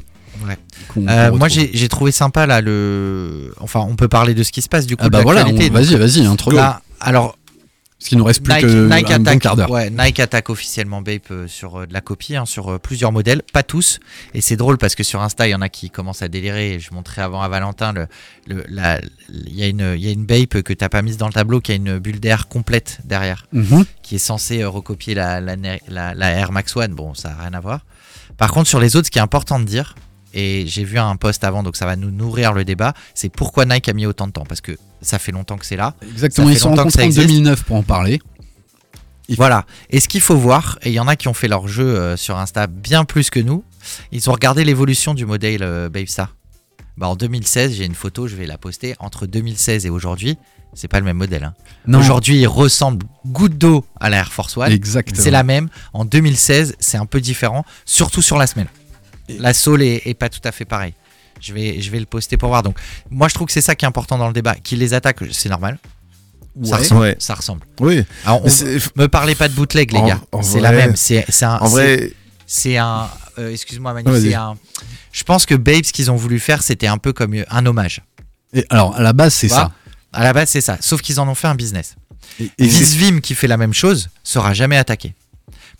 [0.50, 0.58] Ouais.
[1.10, 3.54] Euh, moi j'ai trouvé sympa là le.
[3.60, 5.04] Enfin, on peut parler de ce qui se passe du coup.
[5.06, 6.58] Ah bah voilà, vas-y, vas-y, introduis.
[6.58, 7.38] Là, alors
[8.00, 9.70] Parce qu'il nous reste plus Nike, que Nike un bon attaque, quart d'heure.
[9.70, 13.42] ouais, Nike attaque officiellement Bape euh, sur euh, de la copie, hein, sur plusieurs modèles,
[13.54, 14.00] pas tous.
[14.34, 16.80] Et c'est drôle parce que sur Insta, il y en a qui commencent à délirer.
[16.80, 18.08] Je montrais avant à Valentin, le,
[18.48, 18.64] le-
[19.30, 21.34] il y, a une- il y a une Bape que t'as pas mise dans le
[21.34, 23.84] tableau, qui a une bulle d'air complète derrière, Mhm.
[24.02, 25.56] qui est censée recopier la, la,
[25.90, 26.94] la- la Air Max One.
[26.96, 27.82] Bon, ça n'a rien à voir.
[28.38, 29.96] Par contre, sur les autres, ce qui est important de dire,
[30.34, 33.66] et j'ai vu un post avant, donc ça va nous nourrir le débat, c'est pourquoi
[33.66, 34.46] Nike a mis autant de temps.
[34.48, 35.96] Parce que ça fait longtemps que c'est là.
[36.12, 37.28] Exactement, Ça ils sont rencontrés en existe.
[37.28, 38.20] 2009 pour en parler.
[39.28, 39.66] Il- Voilà.
[39.90, 41.84] Et ce qu'il faut voir, et il y en a qui ont fait leur jeu
[41.86, 43.64] euh, sur Insta bien plus que nous,
[44.12, 46.36] ils ont regardé l'évolution du modèle euh, Babestar.
[46.98, 48.96] Bah, en 2016, j'ai une photo, je vais la poster.
[49.00, 50.38] Entre 2016 et aujourd'hui,
[50.74, 51.44] c'est pas le même modèle.
[51.46, 51.54] hein.
[51.98, 54.72] Aujourd'hui, il ressemble goutte d'eau à la Air Force One.
[54.72, 55.20] exactement.
[55.22, 55.70] C'est la même.
[55.94, 58.68] En 2016, c'est un peu différent, surtout sur la semelle.
[59.40, 60.94] La sole est, est pas tout à fait pareil.
[61.42, 62.64] Je vais, je vais le poster pour voir.
[62.64, 62.78] Donc,
[63.10, 64.56] moi, je trouve que c'est ça qui est important dans le débat.
[64.56, 65.80] Qu'ils les attaquent, c'est normal.
[66.64, 67.16] Ça, ressemble, Ouais.
[67.20, 67.62] ça ressemble.
[67.80, 68.04] Oui.
[68.26, 68.50] Alors, on-
[69.02, 70.22] me parlez pas de bootleg, les En- gars.
[70.42, 70.96] C'est la même.
[70.98, 71.58] C'est un.
[71.58, 72.12] En vrai,
[72.46, 73.08] c'est un.
[73.38, 74.10] euh, Excuse-moi, Manu.
[74.20, 74.58] C'est un.
[75.12, 78.02] Je pense que Babes, ce qu'ils ont voulu faire, c'était un peu comme un hommage.
[78.54, 79.72] Et alors, à la base, c'est ça.
[80.12, 80.78] À la base, c'est ça.
[80.82, 81.96] Sauf qu'ils en ont fait un business.
[82.40, 85.14] Et, et c'est- Visvim, qui fait la même chose, sera jamais attaqué.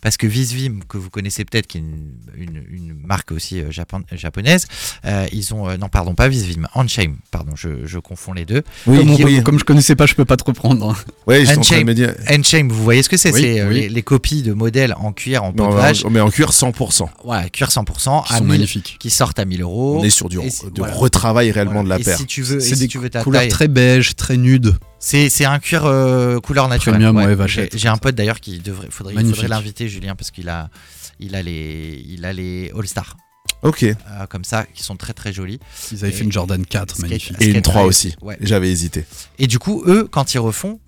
[0.00, 3.70] Parce que Visvim, que vous connaissez peut-être, qui est une, une- une marque aussi euh,
[3.70, 4.66] japon- japonaise,
[5.04, 5.68] euh, ils ont.
[5.68, 7.16] euh, non, pardon, pas Visvim, Unshame.
[7.30, 8.62] Pardon, je, je confonds les deux.
[8.86, 9.42] oui, comme, on- oui.
[9.42, 10.96] comme je connaissais pas, je peux pas te reprendre.
[11.26, 11.86] Ouais, je suis en train de Unchained.
[11.86, 12.14] me dire.
[12.28, 13.74] Unshame, vous voyez ce que c'est Oui, C'est oui.
[13.74, 16.04] les, les copies de modèles en cuir, en peau de mais vache.
[16.04, 17.08] en- mais en cuir 100%.
[17.24, 18.96] Voilà, cuir 100%, Qui à sont 1000, magnifiques.
[18.98, 19.98] qui sortent à 1000 euros.
[20.00, 20.94] On est sur du si- voilà.
[20.94, 21.84] retravail réellement Voilà.
[21.84, 22.16] de la Et paire.
[22.16, 24.76] si tu veux, C'est si des tu veux ta couleurs taille, très beige, très nudes.
[25.00, 27.00] C'est un cuir euh, couleur naturelle.
[27.02, 30.70] Premium, ouais, J'ai un pote d'ailleurs qui devrait, faudrait, l'inviter Julien parce qu'il a,
[31.18, 33.16] il a les, il a les All Star
[33.62, 33.82] Ok.
[33.82, 33.94] Et
[34.28, 35.58] comme ça qui sont très très jolis.
[35.92, 37.36] Ils avaient Et- fait une Jordan 4, Skate- magnifique.
[37.40, 37.86] une Skate 3 Drive.
[37.88, 38.16] aussi.
[38.22, 38.36] Ouais.
[38.40, 39.04] J'avais hésité.
[39.38, 40.80] Et du coup, eux, quand ils refont,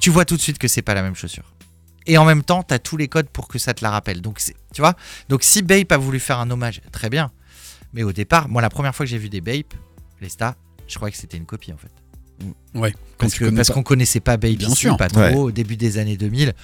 [0.00, 1.52] tu vois tout de suite que c'est pas la même chaussure.
[2.06, 4.20] Et en même temps, tu as tous les codes pour que ça te la rappelle.
[4.20, 4.40] Donc,
[4.74, 4.94] tu vois?
[5.28, 7.30] Donc, si Bape a voulu faire un hommage, très bien.
[7.92, 9.74] Mais au départ, moi, la première fois que j'ai vu des Bape,
[10.20, 10.54] les stars,
[10.86, 11.90] je croyais que c'était une copie en fait.
[12.74, 14.38] Ouais, Parce qu'on connaissait pas
[14.74, 14.96] sûr.
[14.96, 15.34] pas trop, Ouais.
[15.34, 16.54] au début des années 2000.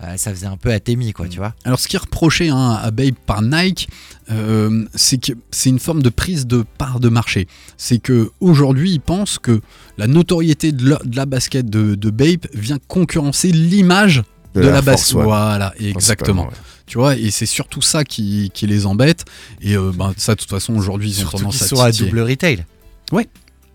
[0.00, 1.30] euh, ça faisait un peu atémie, quoi, Mm.
[1.30, 1.54] tu vois.
[1.64, 3.88] Alors, ce qui est reproché hein, à Babe par Nike,
[4.30, 7.48] euh, c'est que c'est une forme de prise de part de marché.
[7.76, 9.60] C'est que aujourd'hui, ils pensent que
[9.96, 14.22] la notoriété de la, de la basket de, de Babe vient concurrencer l'image
[14.54, 15.14] de, la Air basket.
[15.16, 16.44] Voilà, exactement.
[16.44, 16.54] ouais.
[16.86, 19.24] Tu vois, et c'est surtout ça qui, qui les embête.
[19.60, 21.80] Et euh, ben, ça, de toute façon, aujourd'hui, ils ont Surtout tendance qu'ils à sont
[21.82, 22.64] à double retail.
[23.10, 23.26] Ouais.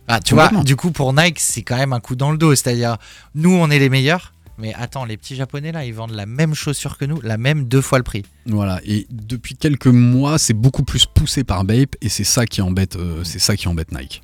[0.07, 2.53] Ah, tu vois, du coup, pour Nike, c'est quand même un coup dans le dos.
[2.55, 2.97] C'est-à-dire,
[3.35, 4.33] nous, on est les meilleurs.
[4.57, 7.65] Mais attends, les petits japonais là, ils vendent la même chaussure que nous, la même
[7.65, 8.23] deux fois le prix.
[8.45, 12.61] Voilà, et depuis quelques mois, c'est beaucoup plus poussé par Bape, et c'est ça qui
[12.61, 14.21] embête, euh, c'est ça qui embête Nike.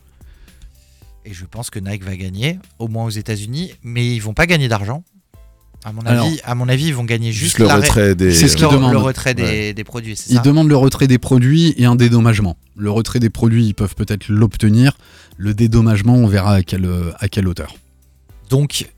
[1.25, 4.45] Et je pense que Nike va gagner, au moins aux États-Unis, mais ils vont pas
[4.45, 5.03] gagner d'argent.
[5.86, 8.15] À mon Alors, avis, à mon avis, ils vont gagner juste, Juste le l'arrêt- retrait
[8.15, 8.34] des.
[8.34, 8.91] C'est ce qu'ils demandent.
[8.91, 9.73] le retrait des, Ouais.
[9.73, 12.57] des produits, c'est Ils ça demandent le retrait des produits et un dédommagement.
[12.75, 14.97] Le retrait des produits, ils peuvent peut-être l'obtenir.
[15.38, 17.75] Le dédommagement, on verra à quelle, à quelle hauteur.
[18.49, 18.89] Donc,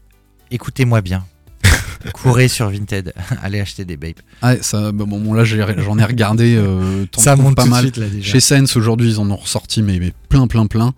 [0.49, 1.23] écoutez-moi bien.
[2.13, 3.13] Courez sur Vinted,
[3.43, 4.19] allez acheter des Bape.
[4.41, 6.55] Ah, ça, bah, bon, bon, là, j'en ai regardé.
[6.55, 7.84] euh, Ça monte pas mal.
[7.84, 8.32] suite là déjà.
[8.32, 10.93] Chez Sense, aujourd'hui, ils en ont ressorti, mais, mais plein, plein, plein.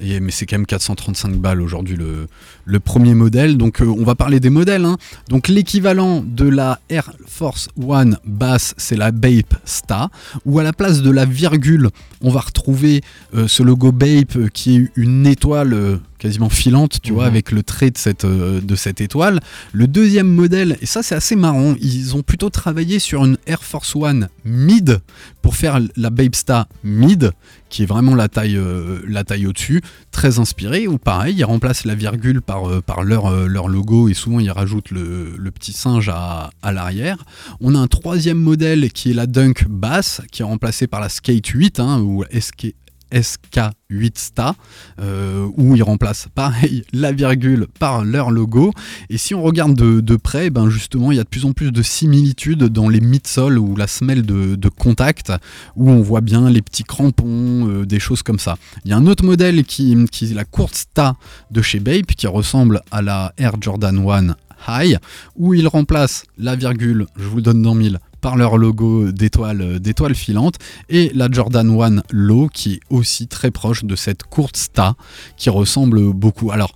[0.00, 2.26] Et, mais c'est quand même 435 balles aujourd'hui le,
[2.64, 3.56] le premier modèle.
[3.56, 4.84] Donc euh, on va parler des modèles.
[4.84, 4.96] hein.
[5.28, 10.10] Donc l'équivalent de la Air Force One basse, c'est la Bape Sta.
[10.44, 13.02] Où à la place de la virgule, on va retrouver
[13.34, 17.30] euh, ce logo Bape euh, qui est une étoile euh, quasiment filante, tu vois, Mhm.
[17.30, 19.40] avec le trait de cette, euh, de cette étoile.
[19.72, 23.62] Le deuxième modèle, et ça c'est assez marrant, ils ont plutôt travaillé sur une Air
[23.62, 25.00] Force One mid
[25.42, 27.30] pour faire la Babe Sta mid,
[27.74, 31.96] qui est vraiment la taille, euh, taille au-dessus, très inspiré, ou pareil, ils remplacent la
[31.96, 36.08] virgule par, euh, par leur, euh, leur logo et souvent ils rajoutent le, petit singe
[36.08, 37.24] à, l'arrière.
[37.60, 41.08] On a un troisième modèle qui est la Dunk basse, qui est remplacée par la
[41.08, 42.76] Skate 8, hein, ou SK,
[43.12, 44.54] SK8 Sta,
[45.00, 48.72] euh, où ils remplacent pareil la virgule par leur logo.
[49.10, 51.52] Et si on regarde de, de près, ben justement, il y a de plus en
[51.52, 55.32] plus de similitudes dans les midsoles ou la semelle de, contact,
[55.76, 58.56] où on voit bien les petits crampons, euh, des choses comme ça.
[58.84, 61.16] Il y a un autre modèle qui, qui est la courte Sta
[61.50, 64.34] de chez Bape, qui ressemble à la Air Jordan 1
[64.66, 64.98] High,
[65.36, 69.78] où ils remplacent la virgule, je vous le donne dans mille, par leur logo d'étoile
[69.80, 70.54] d'étoile filante
[70.88, 74.94] et la Jordan 1 Low qui est aussi très proche de cette courte Sta
[75.36, 76.50] qui ressemble beaucoup.
[76.50, 76.74] Alors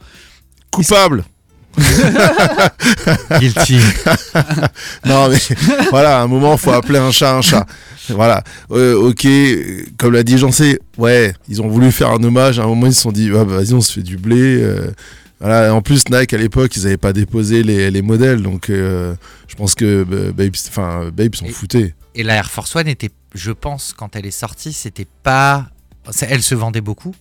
[0.70, 1.24] Coupable
[3.40, 3.78] Guilty.
[5.06, 5.38] Non, mais
[5.90, 7.66] voilà, à un moment, faut appeler un chat un chat.
[8.10, 8.42] Voilà.
[8.70, 12.58] Euh, ok, euh, comme l'a dit Jancé, ouais, ils ont voulu faire un hommage.
[12.58, 14.36] À un moment, ils se sont dit, ah, bah, vas-y, on se fait du blé.
[14.62, 14.90] euh,
[15.40, 15.74] voilà.
[15.74, 18.42] En plus, Nike, à l'époque, ils n'avaient pas déposé les, les modèles.
[18.42, 19.14] Donc, euh,
[19.46, 21.94] je pense que euh, Babe, enfin, Babe s'en Et- foutait.
[22.14, 25.68] Et la Air Force One était, je pense, quand elle est sortie, c'était pas.
[26.22, 27.14] Elle se vendait beaucoup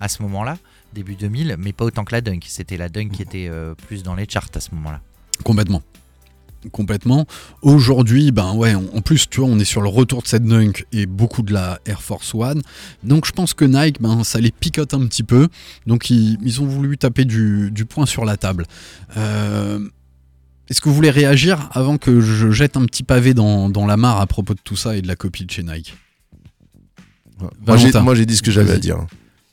[0.00, 0.58] à ce moment-là,
[0.92, 2.44] début 2000, mais pas autant que la Dunk.
[2.48, 5.00] C'était la Dunk qui était euh, plus dans les charts à ce moment-là.
[5.44, 5.80] Complètement.
[6.70, 7.26] Complètement.
[7.62, 10.44] Aujourd'hui, ben ouais, on- en plus, tu vois, on est sur le retour de cette
[10.44, 12.62] dunk et beaucoup de la Air Force One.
[13.02, 15.48] Donc je pense que Nike, ben, ça les picote un petit peu.
[15.86, 18.66] Donc ils, ils ont voulu taper du, du poing sur la table.
[19.16, 19.80] Euh,
[20.68, 23.96] Est-ce que vous voulez réagir avant que je jette un petit pavé dans, dans la
[23.96, 25.94] mare à propos de tout ça et de la copie de chez Nike?
[27.40, 28.98] Moi, j'ai- Valentin, moi, j'ai dit ce que j'avais à dire.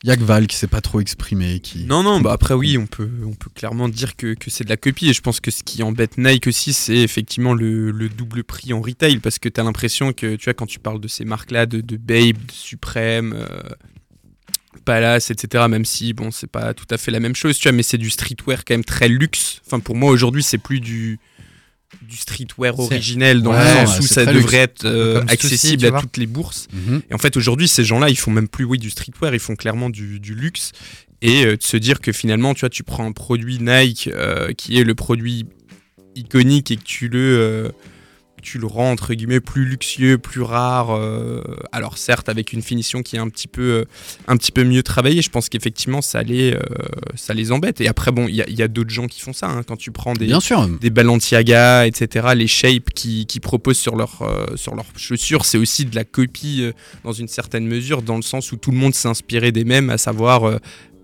[0.03, 1.59] Il y a que Val qui s'est pas trop exprimé.
[1.59, 1.83] Qui...
[1.83, 4.69] Non, non, bah après oui, on peut, on peut clairement dire que, que c'est de
[4.69, 5.09] la copie.
[5.09, 8.71] Et je pense que ce qui embête Nike aussi, c'est effectivement le, le double prix
[8.71, 9.19] en retail.
[9.19, 11.81] Parce que tu as l'impression que, tu vois, quand tu parles de ces marques-là, de,
[11.81, 13.61] de Babe, de Supreme, euh,
[14.85, 17.75] Palace, etc., même si, bon, c'est pas tout à fait la même chose, tu vois,
[17.75, 19.61] mais c'est du streetwear quand même très luxe.
[19.65, 21.19] Enfin, pour moi, aujourd'hui, c'est plus du
[22.01, 25.99] du streetwear originel dans Ouais, le sens ouais, où ça devrait être euh, accessible à
[25.99, 26.67] toutes les bourses.
[26.71, 27.01] Mhm.
[27.09, 29.55] Et en fait, aujourd'hui, ces gens-là, ils font même plus oui, du streetwear, ils font
[29.55, 30.71] clairement du, du luxe.
[31.21, 34.53] Et euh, de se dire que finalement, tu vois, tu prends un produit Nike euh,
[34.53, 35.45] qui est le produit
[36.15, 37.71] iconique et que tu le,
[38.41, 40.91] tu le rends entre guillemets plus luxueux, plus rare.
[40.91, 43.85] euh, alors certes, avec une finition qui est un petit peu, euh,
[44.27, 46.59] un petit peu mieux travaillée, je pense qu'effectivement, ça les, euh,
[47.15, 47.81] ça les embête.
[47.81, 49.47] Et après, bon, il y a, d'autres gens qui font ça.
[49.47, 49.63] hein.
[49.63, 50.67] quand tu prends des, Bien sûr.
[50.67, 54.19] des Balenciaga, etc., les shapes qui, qui proposent sur leurs
[54.55, 56.63] sur leurs chaussures, c'est aussi de la copie
[57.03, 59.89] dans une certaine mesure, dans le sens où tout le monde s'est inspiré des mêmes,
[59.89, 60.59] à savoir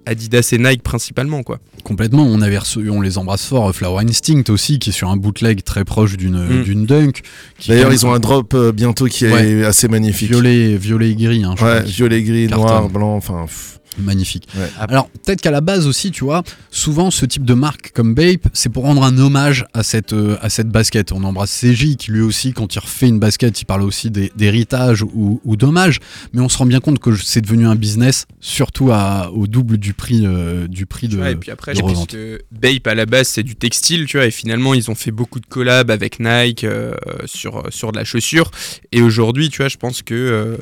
[0.06, 1.60] Adidas et Nike principalement, quoi.
[1.84, 5.10] Complètement, on avait reçu, on les embrasse fort, euh, Flower Instinct aussi, qui est sur
[5.10, 6.64] un bootleg très proche d'une Mm.
[6.64, 7.22] d'une dunk.
[7.60, 9.64] qui D'ailleurs, est ils ont un drop euh, bientôt qui est Ouais.
[9.66, 10.30] assez magnifique.
[10.30, 11.44] violet, violet et gris.
[11.44, 11.80] Hein, je Ouais, crois.
[11.82, 12.64] violet, gris, Carton.
[12.66, 13.46] noir, blanc, enfin.
[13.46, 13.80] pff.
[13.98, 14.48] Magnifique.
[14.56, 14.70] Ouais.
[14.78, 18.48] Alors peut-être qu'à la base aussi, tu vois, souvent ce type de marque comme Bape,
[18.54, 21.12] c'est pour rendre un hommage à cette, euh, à cette basket.
[21.12, 25.04] On embrasse CJ qui lui aussi, quand il refait une basket, il parle aussi d'héritage
[25.04, 26.00] ou, ou d'hommage.
[26.34, 29.78] Mais on se rend bien compte que c'est devenu un business, surtout à, au double
[29.78, 32.12] du prix, euh, du prix de, Ouais, et puis après, de je pense revente.
[32.12, 35.12] que Bape à la base c'est du textile, tu vois, et finalement ils ont fait
[35.12, 36.94] beaucoup de collabs avec Nike euh,
[37.26, 38.52] sur, sur de la chaussure.
[38.92, 40.58] Et aujourd'hui, tu vois, je pense que euh,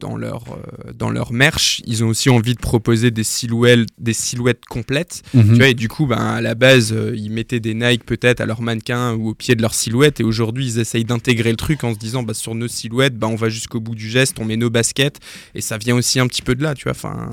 [0.00, 4.14] dans, leur, euh, dans leur merch, ils ont aussi envie de proposer des silhouettes, des
[4.14, 5.22] silhouettes complètes.
[5.34, 5.44] Mhm.
[5.44, 8.40] Tu vois, et du coup, ben, à la base, euh, ils mettaient des Nike peut-être
[8.40, 10.20] à leur mannequin ou au pied de leur silhouette.
[10.20, 13.26] Et aujourd'hui, ils essayent d'intégrer le truc en se disant, bah, sur nos silhouettes, bah,
[13.26, 15.20] on va jusqu'au bout du geste, on met nos baskets.
[15.54, 16.92] Et ça vient aussi un petit peu de là, tu vois.
[16.92, 17.32] Enfin,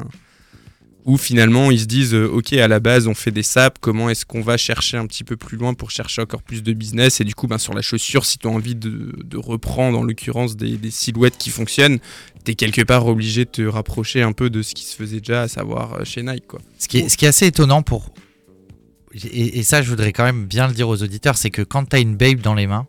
[1.06, 3.78] où finalement, ils se disent, euh, ok, à la base, on fait des saps.
[3.80, 6.74] Comment est-ce qu'on va chercher un petit peu plus loin pour chercher encore plus de
[6.74, 7.22] business?
[7.22, 10.04] Et du coup, ben, sur la chaussure, si tu as envie de, de reprendre, en
[10.04, 12.00] l'occurrence, des, des silhouettes qui fonctionnent,
[12.43, 15.20] tu es quelque part obligé de te rapprocher un peu de ce qui se faisait
[15.20, 16.60] déjà, à savoir euh, chez Nike, quoi.
[16.78, 18.14] Ce qui, est, ce qui est assez étonnant pour.
[19.14, 21.89] Et, et ça, je voudrais quand même bien le dire aux auditeurs, c'est que quand
[21.89, 22.88] tu as une babe dans les mains,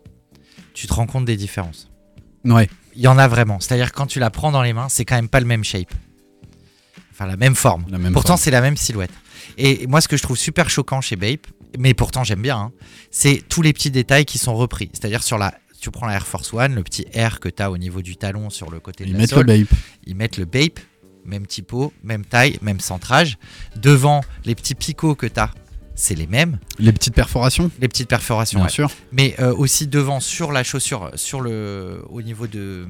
[0.73, 1.89] tu te rends compte des différences.
[2.45, 2.69] Ouais.
[2.95, 3.59] Il y en a vraiment.
[3.59, 5.93] C'est-à-dire, quand tu la prends dans les mains, c'est quand même pas le même shape.
[7.21, 7.85] Enfin, la même forme.
[7.89, 9.11] La même pourtant, c'est la même silhouette.
[9.57, 11.45] Et moi, ce que je trouve super choquant chez Bape,
[11.77, 12.71] mais pourtant j'aime bien, hein,
[13.11, 14.89] c'est tous les petits détails qui sont repris.
[14.93, 15.53] C'est-à-dire, sur la.
[15.79, 18.15] Tu prends la Air Force One, le petit R que tu as au niveau du
[18.15, 19.77] talon sur le côté de Ils la mettent le Bape.
[20.05, 20.79] ils mettent le Bape,
[21.25, 23.37] même typo, même taille, même centrage.
[23.75, 25.51] Devant, les petits picots que tu as,
[26.01, 26.57] c'est les mêmes.
[26.79, 28.71] Les petites perforations, Les petites perforations, bien ouais.
[28.71, 28.89] sûr.
[29.11, 32.87] mais euh, aussi devant sur la chaussure, sur le, au niveau de,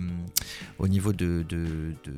[0.80, 1.66] au niveau de, de,
[2.06, 2.14] de-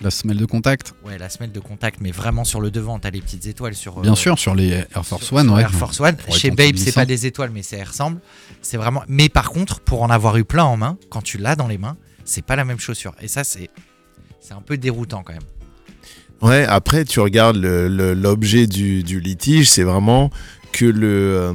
[0.00, 3.10] La semelle de contact, ouais, la semelle de contact, mais vraiment sur le devant, t'as
[3.10, 3.98] les petites étoiles sur.
[3.98, 5.46] euh, bien sûr, sur les Air Force sur- One.
[5.46, 5.62] sur ouais.
[5.62, 6.16] Air Force One.
[6.30, 8.20] Chez Babe, c'est pas des étoiles, mais ça ressemble.
[8.62, 9.02] C'est vraiment.
[9.08, 11.78] Mais par contre, pour en avoir eu plein en main, quand tu l'as dans les
[11.78, 13.14] mains, c'est pas la même chaussure.
[13.20, 13.68] Et ça, c'est,
[14.40, 15.42] c'est un peu déroutant quand même.
[16.42, 20.30] Ouais, après, tu regardes l'objet du, du litige, c'est vraiment
[20.72, 21.52] que le, euh,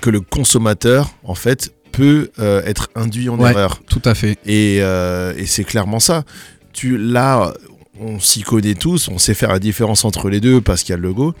[0.00, 3.50] que le consommateur, en fait, peut euh, être induit en Ouais.
[3.50, 3.80] erreur.
[3.88, 4.38] Tout à fait.
[4.46, 6.24] Et, euh, et c'est clairement ça.
[6.72, 7.52] Tu, là,
[8.00, 10.94] on s'y connaît tous, on sait faire la différence entre les deux parce qu'il y
[10.94, 11.34] a le logo.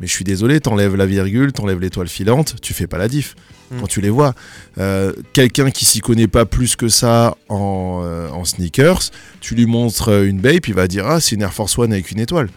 [0.00, 3.34] Mais je suis désolé, t'enlèves la virgule, t'enlèves l'étoile filante, tu fais pas la diff
[3.70, 3.80] Mm.
[3.80, 4.34] quand tu les vois.
[4.78, 9.00] Euh, Quelqu'un qui s'y connaît pas plus que ça en, euh, en sneakers,
[9.40, 11.92] tu lui montres euh, une Bape, il va dire Ah, c'est une Air Force One
[11.92, 12.48] avec une étoile.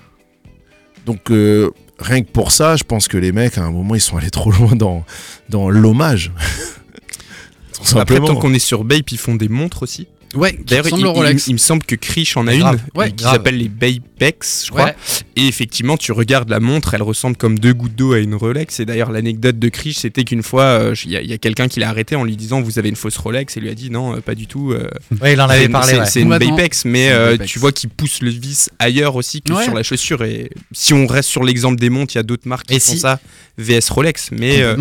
[1.06, 4.02] Donc, euh, rien que pour ça, je pense que les mecs, à un moment, ils
[4.02, 5.06] sont allés trop loin dans,
[5.50, 6.32] dans l'hommage.
[7.96, 10.08] Après, tant qu'on est sur Bape, ils font des montres aussi.
[10.36, 11.48] Ouais, qui D'ailleurs, il, ressemble au il- Rolex.
[11.48, 12.82] il me semble que Krish en a Grave.
[12.94, 13.34] une, Ouais, qui grave.
[13.34, 14.86] s'appelle les Bapex, je crois.
[14.86, 14.96] Ouais.
[15.38, 18.80] Et effectivement, tu regardes la montre, elle ressemble comme deux gouttes d'eau à une Rolex.
[18.80, 21.38] Et d'ailleurs, l'anecdote de Krish, c'était qu'une fois, euh, il y a, il y a
[21.38, 23.74] quelqu'un qui l'a arrêté en lui disant Vous avez une fausse Rolex Et lui a
[23.74, 24.72] dit Non, euh, pas du tout.
[24.74, 24.90] euh,
[25.22, 25.94] Ouais, il en avait parlé.
[25.94, 26.06] c'est- ouais.
[26.06, 26.30] C'est une.
[26.38, 29.64] Bapex, mais euh, tu vois qu'il pousse le vis ailleurs aussi que Ouais.
[29.64, 30.24] sur la chaussure.
[30.24, 32.80] Et si on reste sur l'exemple des montres, il y a d'autres marques qui Et
[32.80, 33.20] font si- ça,
[33.58, 34.30] VS Rolex.
[34.32, 34.76] Mais euh.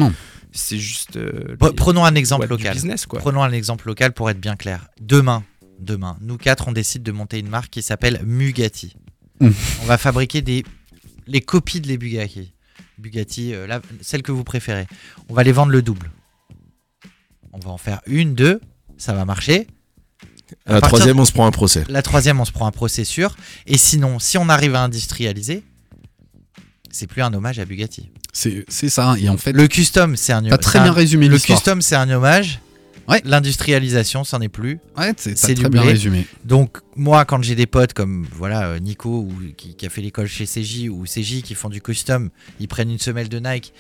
[0.57, 1.17] C'est juste.
[1.17, 2.75] euh, Prenons un exemple ouais, local.
[2.75, 3.19] business, quoi.
[3.21, 4.89] Prenons un exemple local pour être bien clair.
[5.01, 5.45] Demain,
[5.79, 8.97] demain, nous quatre, on décide de monter une marque qui s'appelle Mugatti.
[9.41, 9.51] Mm.
[9.83, 10.65] On va fabriquer des
[11.27, 12.53] les copies de les Bugatti.
[12.99, 14.87] Bugatti, euh, la- celle que vous préférez.
[15.29, 16.11] On va les vendre le double.
[17.53, 18.61] On va en faire une, deux,
[18.97, 19.67] ça va marcher.
[20.67, 21.85] À la troisième, on se prend un procès.
[21.89, 23.37] La troisième, on se prend un procès sûr.
[23.67, 25.65] Et sinon, si on arrive à industrialiser,
[26.91, 28.11] c'est plus un hommage à Bugatti.
[28.68, 29.16] C'est ça.
[29.18, 32.09] Et en fait, Le custom, c'est un t'as très bien résumé Le custom, c'est un
[32.11, 32.61] hommage.
[33.09, 33.22] Ouais.
[33.24, 34.80] L'industrialisation, c'en est plus.
[34.99, 35.80] Ouais, c'est très bien blé.
[35.80, 36.26] résumé.
[36.45, 40.03] Donc moi, quand j'ai des potes comme voilà euh, Nico ou, qui, qui a fait
[40.03, 43.72] l'école chez CJ ou CJ qui font du custom, ils prennent une semelle de Nike,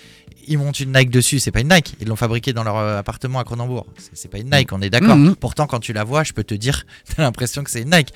[0.46, 1.40] ils montent une Nike dessus.
[1.40, 1.94] C'est pas une Nike.
[2.00, 3.86] Ils l'ont fabriquée dans leur euh, appartement à Cronenbourg.
[4.12, 4.72] C'est- pas une Nike.
[4.72, 5.16] On est d'accord.
[5.16, 5.34] Mhm.
[5.34, 6.86] Pourtant, quand tu la vois, je peux te dire,
[7.16, 8.12] t'as l'impression que c'est une Nike.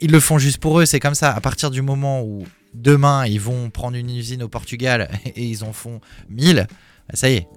[0.00, 0.84] Ils le font juste pour eux.
[0.84, 1.32] C'est comme ça.
[1.32, 2.44] À partir du moment où
[2.74, 6.00] demain ils vont prendre une usine au Portugal et ils en font
[6.30, 7.48] 1000, bah, ça y est,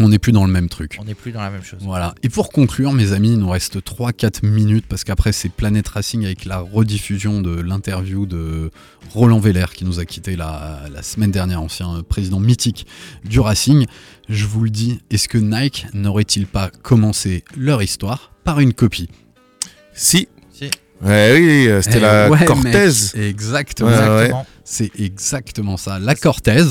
[0.00, 0.96] On n'est plus dans le même truc.
[1.00, 1.80] on n'est plus dans la même chose.
[1.82, 2.14] Voilà.
[2.22, 6.24] Et pour conclure, mes amis, il nous reste 3-4 minutes parce qu'après c'est Planet Racing
[6.24, 8.70] avec la rediffusion de l'interview de
[9.10, 12.86] Roland Veller qui nous a quitté la, la semaine dernière, ancien président mythique
[13.24, 13.86] du Racing.
[14.28, 19.08] Je vous le dis, est-ce que Nike n'aurait-il pas commencé leur histoire par une copie?
[19.92, 20.28] Si.
[21.02, 22.68] Ouais, oui, euh, c'était Eh la ouais, Cortez.
[22.68, 23.88] mec, Exactement.
[23.90, 24.04] Ouais, ouais.
[24.24, 24.46] Exactement.
[24.64, 25.98] C'est exactement ça.
[25.98, 26.64] La Cortez,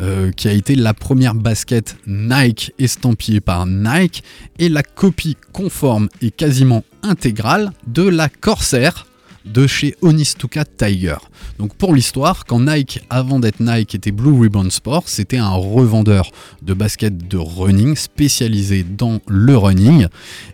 [0.00, 4.22] euh, qui a été la première basket Nike estampillée par Nike,
[4.58, 9.06] et la copie conforme et quasiment intégrale de la Corsair,
[9.44, 11.16] de chez Onistuka Tiger.
[11.58, 16.30] Donc pour l'histoire, quand Nike, avant d'être Nike, était Blue Ribbon Sport, c'était un revendeur
[16.62, 20.08] de baskets de running spécialisé dans le running.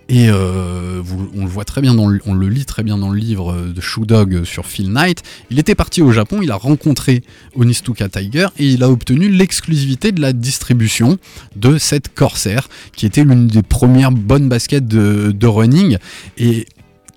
[0.08, 1.02] Et euh,
[1.36, 4.04] on le voit très bien, dans le, lit très bien dans le livre de Shoe
[4.04, 5.22] Dog sur Phil Knight.
[5.50, 7.22] Il était parti au Japon, il a rencontré
[7.54, 11.18] Onistuka Tiger et il a obtenu l'exclusivité de la distribution
[11.54, 15.96] de cette Corsair, qui était l'une des premières bonnes baskets de, de running.
[16.38, 16.66] Et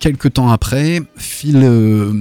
[0.04, 2.12] quelques temps après, Phil, euh,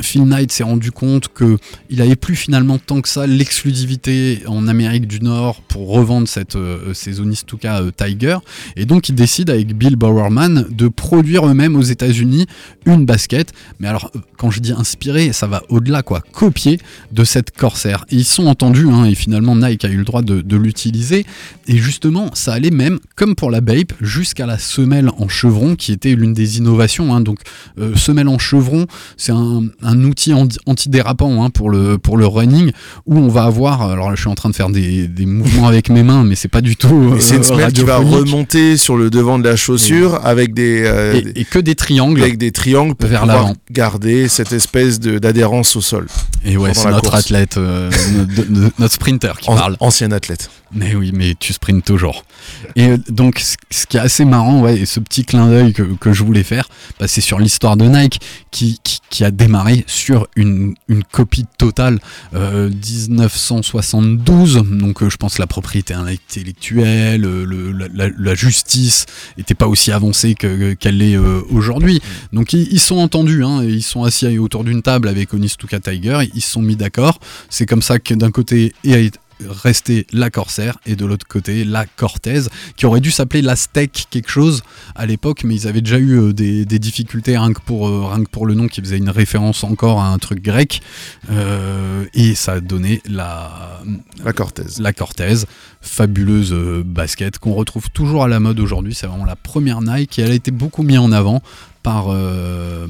[0.00, 4.68] Phil Knight s'est rendu compte que il avait plus finalement tant que ça l'exclusivité en
[4.68, 8.38] Amérique du Nord pour revendre cette, euh, Onistuka euh, Tiger.
[8.76, 12.46] Et donc il décide avec Bill Bowerman de produire eux-mêmes aux États-Unis
[12.86, 13.52] une basket.
[13.78, 16.22] Mais alors, euh, quand je dis inspiré, ça va au-delà, quoi.
[16.32, 16.78] Copier
[17.12, 18.04] de cette Corsair.
[18.10, 21.26] Et ils sont entendus, hein, et finalement Nike a eu le droit de, de l'utiliser.
[21.66, 25.92] Et justement, ça allait même, comme pour la Bape, jusqu'à la semelle en chevron, qui
[25.92, 27.14] était l'une des innovations.
[27.14, 27.20] hein.
[27.20, 27.40] Donc,
[27.78, 28.86] euh, semelle en chevron,
[29.16, 32.72] c'est un, un outil anti- antidérapant hein, pour, le, pour le running,
[33.06, 33.82] où on va avoir.
[33.82, 36.34] Alors là, je suis en train de faire des, des mouvements avec mes mains, mais
[36.34, 37.14] c'est pas du tout.
[37.18, 40.82] C'est une euh, semelle qui va remonter sur le devant de la chaussure avec des,
[40.84, 42.20] euh, Et, et que des triangles.
[42.22, 46.06] avec des triangles pour vers pouvoir garder cette espèce d'adhérence au sol.
[46.44, 47.24] Et ouais, c'est notre course.
[47.26, 47.90] athlète, euh,
[48.36, 49.76] notre, notre- sprinter qui parle.
[49.80, 50.50] ancien athlète.
[50.72, 52.24] Mais oui, mais tu sprints toujours.
[52.76, 56.12] Et euh, donc, ce- qui est assez marrant, ouais, et ce petit clin d'œil que,
[56.12, 56.68] je voulais faire,
[56.98, 58.78] bah, c'est sur l'histoire de Nike qui,
[59.22, 60.74] a démarré sur une,
[61.12, 61.98] copie totale
[62.34, 64.62] euh, 1972.
[64.70, 67.72] Donc, euh, je pense la propriété intellectuelle, euh, le-
[68.16, 69.06] la, justice
[69.36, 72.00] n'était pas aussi avancée que- qu'elle l'est euh, aujourd'hui.
[72.32, 76.20] Donc, ils, sont entendus, hein, et ils sont assis autour d'une table avec Onistuka Tiger,
[76.34, 77.18] ils se sont mis d'accord.
[77.48, 79.18] C'est comme ça que d'un côté, est
[79.48, 82.42] resté la Corsair et de l'autre côté la Cortez
[82.76, 84.62] qui aurait dû s'appeler la Steak quelque chose
[84.94, 88.06] à l'époque mais ils avaient déjà eu euh, des, des difficultés rien que, pour, euh,
[88.06, 90.80] rien que pour le nom qui faisait une référence encore à un truc grec
[91.30, 93.82] Euh, et ça a donné la,
[94.24, 94.64] La Cortez.
[94.80, 95.34] la Cortez
[95.80, 100.22] fabuleuse basket qu'on retrouve toujours à la mode aujourd'hui c'est vraiment la première Nike et
[100.22, 101.42] elle a été beaucoup mise en avant
[101.82, 102.86] par euh,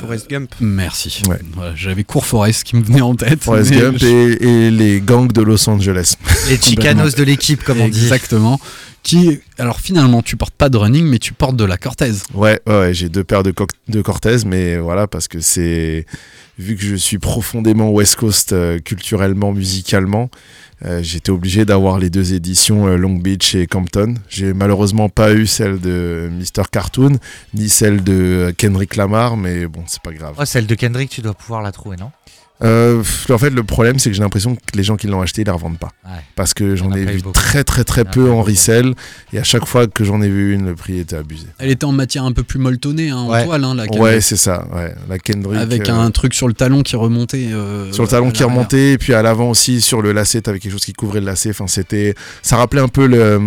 [0.00, 0.52] Forrest Gump.
[0.60, 1.22] Merci.
[1.28, 1.38] Ouais.
[1.54, 3.42] Voilà, J'avais Court Forest qui me venait en tête.
[3.42, 6.14] Forrest Gump je- et, et les gangs de Los Angeles.
[6.48, 8.02] Les chicanos de l'équipe, comme on dit.
[8.02, 8.60] Exactement.
[9.02, 12.12] Qui, alors finalement, tu portes pas de running, mais tu portes de la Cortez.
[12.34, 16.06] Ouais, ouais, ouais, j'ai deux paires de, co- de Cortez, mais voilà, parce que c'est.
[16.58, 20.30] Vu que je suis profondément West Coast euh, culturellement, musicalement,
[20.84, 24.14] euh, j'étais obligé d'avoir les deux éditions euh, Long Beach et Compton.
[24.28, 26.64] J'ai malheureusement pas eu celle de Mr.
[26.70, 27.18] Cartoon,
[27.54, 30.36] ni celle de Kendrick Lamar, mais bon, c'est pas grave.
[30.38, 32.12] Oh, celle de Kendrick, tu dois pouvoir la trouver, non?
[32.62, 35.42] Euh, en fait, le problème, c'est que j'ai l'impression que les gens qui l'ont acheté,
[35.42, 35.90] ils la revendent pas.
[36.04, 36.10] Ouais.
[36.36, 37.32] Parce que j'en ai vu beaucoup.
[37.32, 38.94] très, très, très peu en resell,
[39.32, 41.46] et à chaque fois que j'en ai vu une, le prix était abusé.
[41.58, 43.44] Elle était en matière un peu plus molletonnée, hein, en Ouais.
[43.44, 44.02] toile, hein, la Kendrick.
[44.02, 44.94] Ouais, c'est ça, ouais.
[45.08, 45.58] La Kendrick.
[45.60, 47.48] Avec euh, un truc sur le talon qui remontait.
[47.52, 50.58] euh, sur le talon qui remontait et puis à l'avant aussi sur le lacet t'avais
[50.58, 53.40] quelque chose qui couvrait le lacet enfin c'était ça rappelait un peu le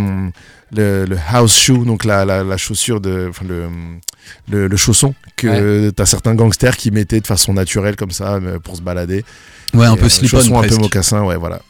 [0.72, 3.70] le, le house shoe donc la, la, la chaussure de enfin le,
[4.50, 8.60] le le chausson que t'as certains gangsters qui mettaient de façon naturelle comme ça euh,
[8.60, 9.24] pour se balader.
[9.74, 10.38] Ouais, un peu euh, slip-on.
[10.38, 11.62] chausson un peu mocassin ouais voilà.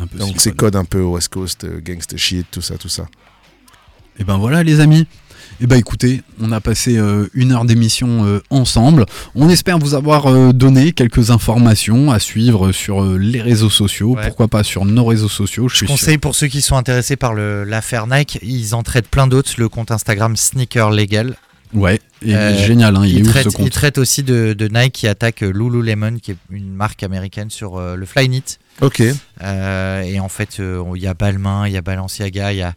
[0.00, 2.88] Un peu donc c'est code un peu West Coast euh, gangsta shit tout ça tout
[2.88, 3.06] ça.
[4.18, 5.06] Et ben voilà les amis.
[5.60, 9.06] Et ben écoutez, on a passé euh, une heure d'émission euh, ensemble.
[9.34, 14.14] On espère vous avoir euh, donné quelques informations à suivre sur les réseaux sociaux.
[14.14, 14.22] Ouais.
[14.26, 15.68] Pourquoi pas sur nos réseaux sociaux.
[15.68, 15.94] Je, Je suis sûr.
[15.96, 19.50] conseille pour ceux qui sont intéressés par l'affaire Nike, ils en traitent plein d'autres.
[19.58, 21.34] Le compte Instagram Sneaker Legal.
[21.74, 23.66] Ouais, et Euh, génial, hein, il est ouf traitent, ce compte.
[23.66, 27.76] ils traitent aussi de, de Nike qui attaque Lululemon, qui est une marque américaine sur
[27.76, 28.44] euh, le Flyknit.
[28.80, 29.02] ok
[29.42, 32.72] Euh, et en fait, il y a Balmain, il y a Balenciaga, il y a,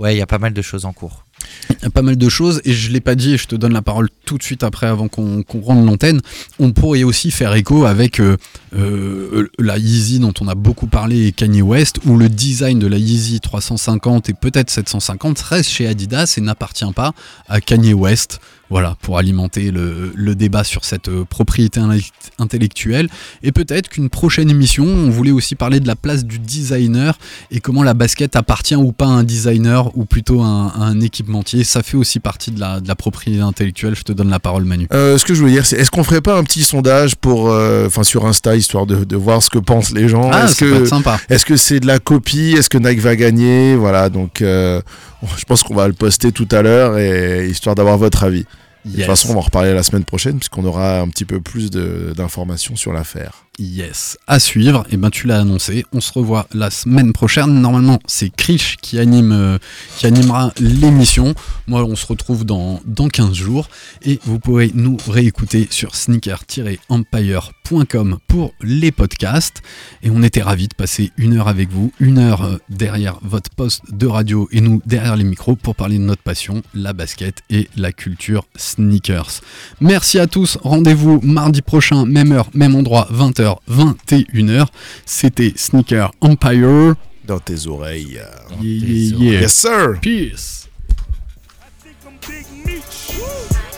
[0.00, 1.21] ouais, il y a pas mal de choses en cours.
[1.70, 3.56] Il y a pas mal de choses et je l'ai pas dit et je te
[3.56, 6.20] donne la parole tout de suite après avant qu'on rende l'antenne.
[6.58, 8.36] On pourrait aussi faire écho avec euh,
[8.76, 12.86] euh, la Yeezy dont on a beaucoup parlé et Kanye West où le design de
[12.86, 17.12] la Yeezy 350 et peut-être 750 reste chez Adidas et n'appartient pas
[17.48, 18.40] à Kanye West.
[18.72, 21.78] Voilà, pour alimenter le, le débat sur cette euh, propriété
[22.38, 23.10] intellectuelle.
[23.42, 27.18] Et peut-être qu'une prochaine émission, on voulait aussi parler de la place du designer
[27.50, 30.84] et comment la basket appartient ou pas à un designer ou plutôt à un, à
[30.84, 31.64] un équipementier.
[31.64, 33.94] Ça fait aussi partie de la, de la propriété intellectuelle.
[33.94, 34.88] Je te donne la parole, Manu.
[34.94, 37.50] Euh, ce que je voulais dire c'est est-ce qu'on ferait pas un petit sondage pour
[37.50, 40.30] euh, sur Insta histoire de, de voir ce que pensent les gens?
[40.32, 40.88] Ah, est-ce que.
[41.28, 42.54] Est-ce que c'est de la copie?
[42.56, 43.76] Est-ce que Nike va gagner?
[43.76, 44.80] Voilà, donc euh,
[45.36, 48.46] je pense qu'on va le poster tout à l'heure et histoire d'avoir votre avis.
[48.84, 51.40] De toute façon, on va en reparler la semaine prochaine puisqu'on aura un petit peu
[51.40, 53.44] plus d'informations sur l'affaire.
[53.58, 57.60] Yes, à suivre, et ben tu l'as annoncé, on se revoit la semaine prochaine.
[57.60, 59.58] Normalement, c'est Krish qui, anime, euh,
[59.98, 61.34] qui animera l'émission.
[61.66, 63.68] Moi, on se retrouve dans, dans 15 jours.
[64.00, 69.60] Et vous pouvez nous réécouter sur sneaker-empire.com pour les podcasts.
[70.02, 73.50] Et on était ravis de passer une heure avec vous, une heure euh, derrière votre
[73.50, 77.42] poste de radio et nous derrière les micros pour parler de notre passion, la basket
[77.50, 79.42] et la culture sneakers.
[79.82, 83.41] Merci à tous, rendez-vous mardi prochain, même heure, même endroit, 20h.
[83.68, 84.66] 21h.
[85.04, 86.94] C'était Sneaker Empire.
[87.24, 88.12] Dans tes oreilles.
[88.12, 88.24] Yeah,
[88.60, 89.40] yeah, yeah.
[89.42, 89.98] Yes, sir.
[90.00, 90.68] Peace.
[91.80, 93.16] think I'm Big Meech.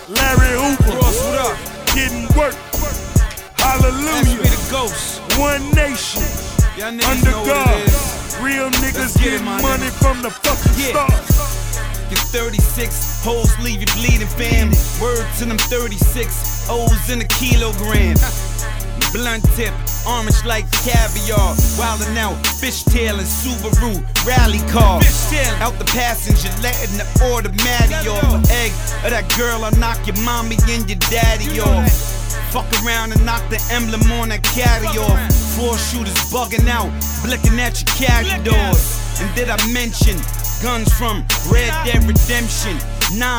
[0.09, 0.97] Larry Hooper.
[0.97, 1.95] what up?
[1.95, 2.55] Getting work.
[3.59, 4.45] Hallelujah.
[5.39, 6.23] One nation.
[6.83, 8.15] Under God.
[8.43, 11.79] Real niggas get money from the fucking stars.
[12.11, 14.71] Get 36 hoes leave you bleeding, fam.
[15.01, 18.17] Word to them 36 O's in a kilogram.
[19.15, 19.73] Blunt tip,
[20.11, 21.55] orange like caviar.
[21.79, 24.99] Wildin' out, fishtail and Subaru rally car.
[25.63, 28.43] Out the passenger, letting the automatic off.
[28.51, 28.73] Egg
[29.07, 31.87] of that girl, I'll knock your mommy and your daddy off.
[32.51, 35.19] Fuck around and knock the emblem on that caddy off.
[35.55, 36.91] Four shooters bugging out,
[37.23, 38.99] blicking at your caddy doors.
[39.23, 40.19] And did I mention
[40.59, 42.75] guns from Red Dead Redemption?
[43.15, 43.31] Nah,